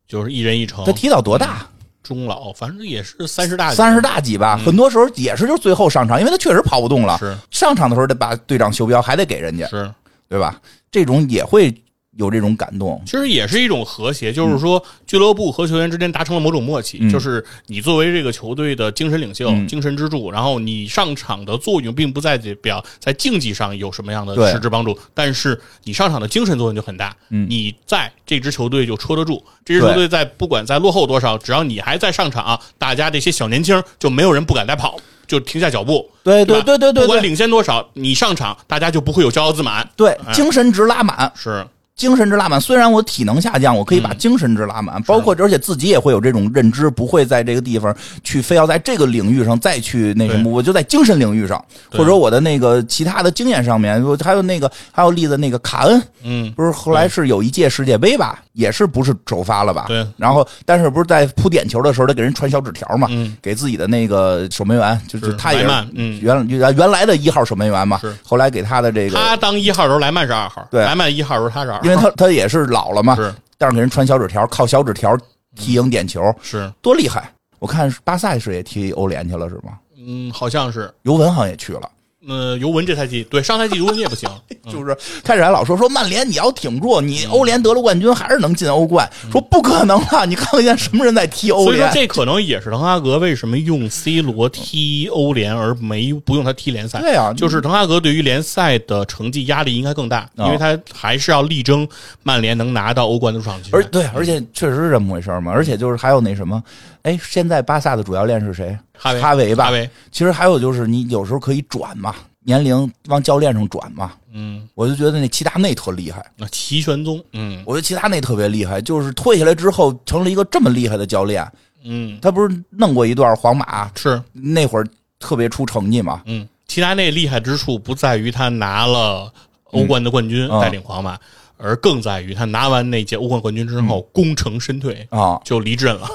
[0.07, 0.85] 就是一人一城。
[0.85, 1.67] 他提到多大？
[2.03, 4.61] 中老，反正也是三十大几，三十大几吧。
[4.63, 7.17] 很多时候也是就最后上场，因为他确实跑不动了。
[7.17, 9.91] 是上场的时候得把队长袖标还得给人家，是
[10.29, 10.61] 对吧？
[10.91, 11.75] 这种也会。
[12.17, 27.17] 有这种感动，其实也是一种和谐，就是说俱乐部和球员之间达成了某种默契，就是你作为这个球队的精神领袖、精神支柱，然后你上场的作用并不在表在竞技上有什么样的实质帮助，但是你上场的精神作用就很大。
[27.29, 34.97] 你在这支球队就戳得住，这支球队在不管在落后多少，只要你还在上场，大家这些小年轻就没有人不敢再跑，
[35.27, 36.09] 就停下脚步。
[36.23, 41.33] 对对对对对，不管领先多少，你上场大家就不会有骄傲自满，对，精神值拉满。
[41.35, 41.67] 是。
[41.97, 47.95] 精神值拉满，虽然我体能下降，我可以把精神值拉满，包括而且自己也会有这种认知，不会在这个地方
[48.25, 53.95] 去非要在这个领域上再去那什么，我就在精神领域上，或者我的那个其他的经验上面，
[54.25, 59.85] 还有那个还有例子，那个卡恩，嗯，不是后来是有一届世界杯吧，也是不是首发了吧？
[59.87, 63.09] 对，然后但是不是在扑点球的时候，他给人传小纸条嘛，
[63.41, 65.65] 给自己的那个守门员，就是他也
[65.95, 68.13] 嗯，原原原来的一号守门员嘛，是。
[68.25, 72.67] 后来给他的这个他当一号的时候，莱曼是二号，对，莱曼一号的时候他是二号，因为他他也是。
[72.67, 75.17] 老了嘛，是，但是给人传小纸条，靠小纸条
[75.55, 77.31] 踢赢点球，是多厉害！
[77.59, 79.79] 我看巴萨是也踢欧联去了，是吗？
[79.97, 80.93] 嗯，好像是。
[81.03, 81.89] 尤文好像也去了。
[82.29, 84.29] 呃，尤文这赛季对上赛季尤文也不行，
[84.71, 90.25] 就是开始还老说说曼联你要挺住，你欧联得了冠军还是能进欧冠，说不可能啊！
[90.25, 91.75] 你看看现在什么人在踢欧联？
[91.75, 97.01] 所以说这可能也是滕哈格为什么用 C 罗踢欧联而没不用他踢联赛？
[97.01, 101.87] 对啊，就是滕哈格对于联赛的成绩压力应该更大，因为他还是要力争
[102.23, 103.71] 曼联能拿到欧冠的入场券。
[103.73, 105.53] 而对，而且确实是这么回事嘛。
[105.53, 106.63] 而且就是还有那什么，
[107.05, 108.77] 哎，现在巴萨的主教练是谁？
[108.99, 109.65] 哈维，哈维吧。
[109.67, 109.89] 哈维。
[110.13, 112.15] 其实还有就是你有时候可以转嘛。
[112.47, 121.51] 年龄往教练上转嘛，嗯，我就觉得那齐达内特厉害，那齐玄宗，嗯，我觉得齐达内特别厉害，就是退下来之后成了一个这么厉害的教练，
[121.85, 124.23] 嗯，他不是弄过一段皇马，是。
[124.35, 124.87] 那会儿
[125.19, 129.33] 特别出成绩嘛，嗯，齐达内厉害之处不在于他拿了
[129.71, 131.19] 欧冠的冠军带领皇马，
[131.57, 136.07] 而更在于他拿完那届欧冠冠军之后功成身退啊，就离阵了。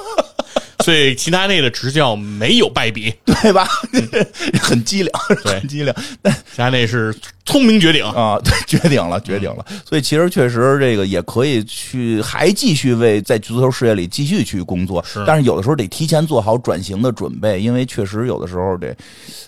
[0.84, 3.68] 所以齐达内的执教没有败笔，对吧？
[4.60, 5.12] 很机灵，
[5.44, 5.94] 对，很机灵。
[6.22, 9.64] 但齐达内是聪明绝顶啊，对， 绝顶了，绝顶了。
[9.84, 15.04] 所以其实确实这个也可以去，还继续为在足球事业里继续去工作。
[15.04, 18.96] 是，但是有的时候得提前做好转型的准备，因为确实有的时候得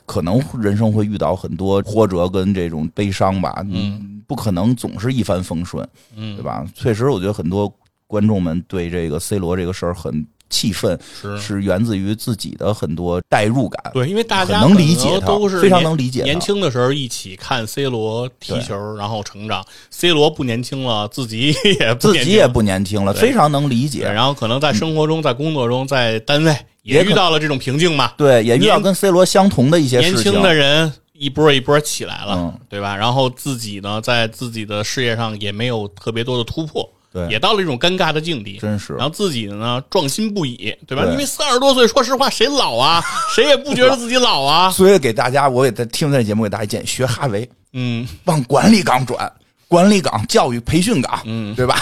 [0.04, 3.64] 可能人生会遇到很多波折跟这种悲伤吧。
[3.70, 5.86] 嗯，不可能总是一帆风顺，
[6.16, 6.64] 嗯，对吧？
[6.74, 7.72] 确实，我觉得很多
[8.06, 10.26] 观众们对这个 C 罗这个事儿很。
[10.52, 16.22] 气氛是是源自于自己的很多代入感，对，因为大家能理解，都是非常能理解。
[16.22, 19.64] 年轻的时候一起看 C 罗踢球，然后成长。
[19.90, 24.02] C 罗不年轻了，自己 也自己也不年轻了，非常能理解。
[24.02, 28.12] 然后可能在生活中、在工作中、在单位也遇到了这种瓶颈嘛。
[28.18, 30.24] 对，也遇到跟 C 罗相同的一些事情。
[30.24, 32.94] 年轻的人一波一波起来了，嗯对吧？
[32.96, 38.58] 然后自己呢，在自己的事业上也没有特别多的突破，对也到了一种尴尬的境地。
[38.58, 41.04] 真是然后自己呢，壮心不已，对吧？
[41.04, 43.02] 对因为三十多岁，说实话，谁老啊？
[43.34, 44.70] 谁也不觉得自己老啊。
[44.72, 49.30] 所以给大家，我也在听这节目，给大家建议学哈维，嗯，往管理岗转，
[49.68, 51.76] 管理岗、教育培训岗，嗯，对吧？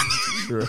[0.49, 0.67] 是，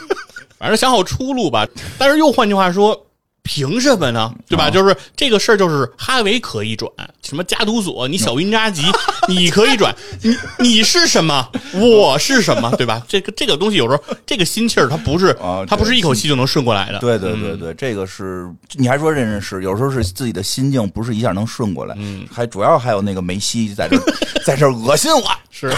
[0.59, 1.67] 反正想好出路吧。
[1.97, 3.07] 但是又换句话说。
[3.53, 4.33] 凭什么呢？
[4.47, 4.67] 对吧？
[4.67, 6.89] 啊就是这个事儿，就是哈维可以转，
[7.21, 8.81] 什么加图索，你小因扎吉，
[9.27, 11.45] 你可以转，你你是什么？
[11.73, 12.71] 我是什么？
[12.77, 13.03] 对吧？
[13.09, 16.99] 这个这个东西有时候这个心气儿，它不是啊它不是一口气就能顺过来的。
[16.99, 23.97] 对对对对，这个是你还说认认识，有时候是自己的心境不是一下能顺过来，嗯，还主要还有那个梅西在这
[24.45, 25.73] 在这恶心我，是，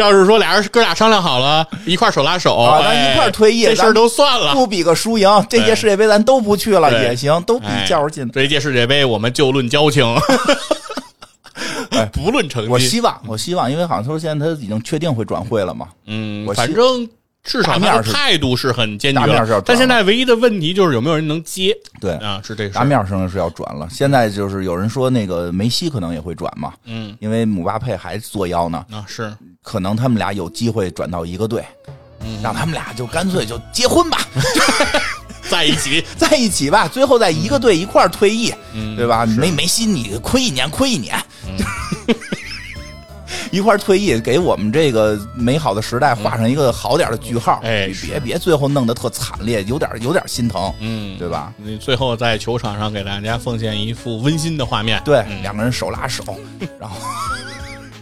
[0.00, 4.52] 要是说俩人哥俩商量好了，一块手拉手，啊咱哎一块儿退役这事儿都算了。
[4.54, 8.28] 不比个输赢，这届世界杯咱都不去了也行，都比哎较着劲。
[8.32, 10.04] 这一届世界杯，我们就论交情，
[12.12, 12.70] 不论成绩。
[12.70, 17.08] 我希望，我希望，因为好像说现在他已经确定会转会了嘛，嗯我，反正
[17.42, 22.40] 至少他的大面是态度是很坚决但现在唯一的问题就是有没有人能接对，啊？
[22.44, 22.84] 是这个事大儿。
[22.84, 23.88] 面上是要转了。
[23.90, 31.64] 现在就是有人说那个梅西可能也会转嘛，嗯，因为姆巴佩还作妖呢，啊是，可能他们俩有机会转到一个队，
[32.22, 34.18] 嗯让他们俩就干脆就结婚吧，
[35.48, 36.04] 在一起。
[36.16, 39.24] 在一起吧，最后在一个队一块儿退役，嗯对吧？
[39.26, 41.16] 梅梅西你亏一年亏一年。
[43.50, 47.58] 一块儿退役，给我们这个美好的时代画上一个好点儿的句号。
[47.60, 51.52] 别哎别别，最后弄得特惨烈，有点有点心疼，嗯，对吧？
[51.56, 55.00] 你最后在球场上给大家奉献一幅温馨的画面。
[55.04, 56.24] 对，嗯两个人手拉手，
[56.78, 56.96] 然后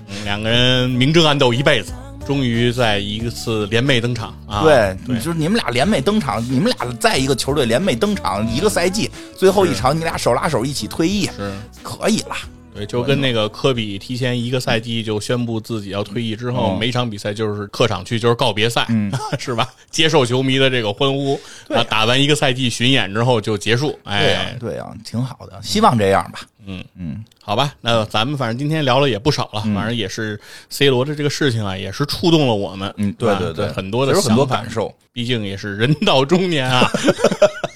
[0.09, 1.93] 嗯两个人明争暗斗一辈子，
[2.27, 4.63] 终于在一次联袂登场啊！
[4.63, 11.53] 对，对就是你们俩联袂登场，你们俩在一个球队联袂登场一个赛季，最后一场你俩手拉手一起退役，是。
[11.83, 12.37] 可以了。
[12.79, 18.87] 对，就跟那个科比提前一个赛季就宣布自己要退役之后，嗯每场比赛就是客场去就是告别赛，
[19.39, 19.69] 是吧？
[19.91, 21.39] 接受球迷的这个欢呼，
[21.69, 26.41] 啊，打完一个赛季巡演之后就结束，对呀、哎，对呀、挺好的，希望这样吧。
[26.71, 30.39] 嗯嗯，好吧，那咱们反正今天聊了也不少了，反正也是
[30.69, 34.95] C 罗的这个事情啊，也是触动了我们，嗯，对啊对对，很多的很多感受。
[35.11, 36.89] 毕竟也是人到中年啊，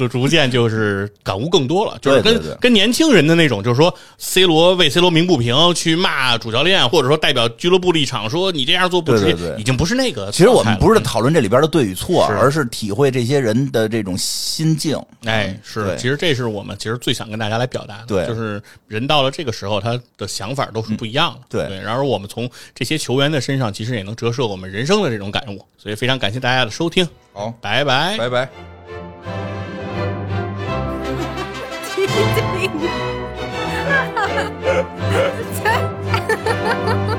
[0.00, 10.30] 就逐渐就是感悟更多了，就是跟跟年轻人的那种，就是说 C 罗为 C 罗鸣不平，去骂主教练，或者说代表俱乐部立场说你这样做不职业，对对对已经不是那个。
[10.32, 14.98] 其实我们不是讨论这里边的对与错，是而是体会这些人的这种心境。
[15.26, 21.78] 哎，是，其实这是我们其实最想跟大家来表达的，对就是人到了这个时候，他的想法都是不一样的，对对。
[21.78, 28.16] 然而我们从这些球员的身上，其实也能折射我们人生的这种感悟，所以非常感谢大家的收听，好，拜拜。
[28.16, 28.79] 拜拜。
[35.60, 37.09] cheating.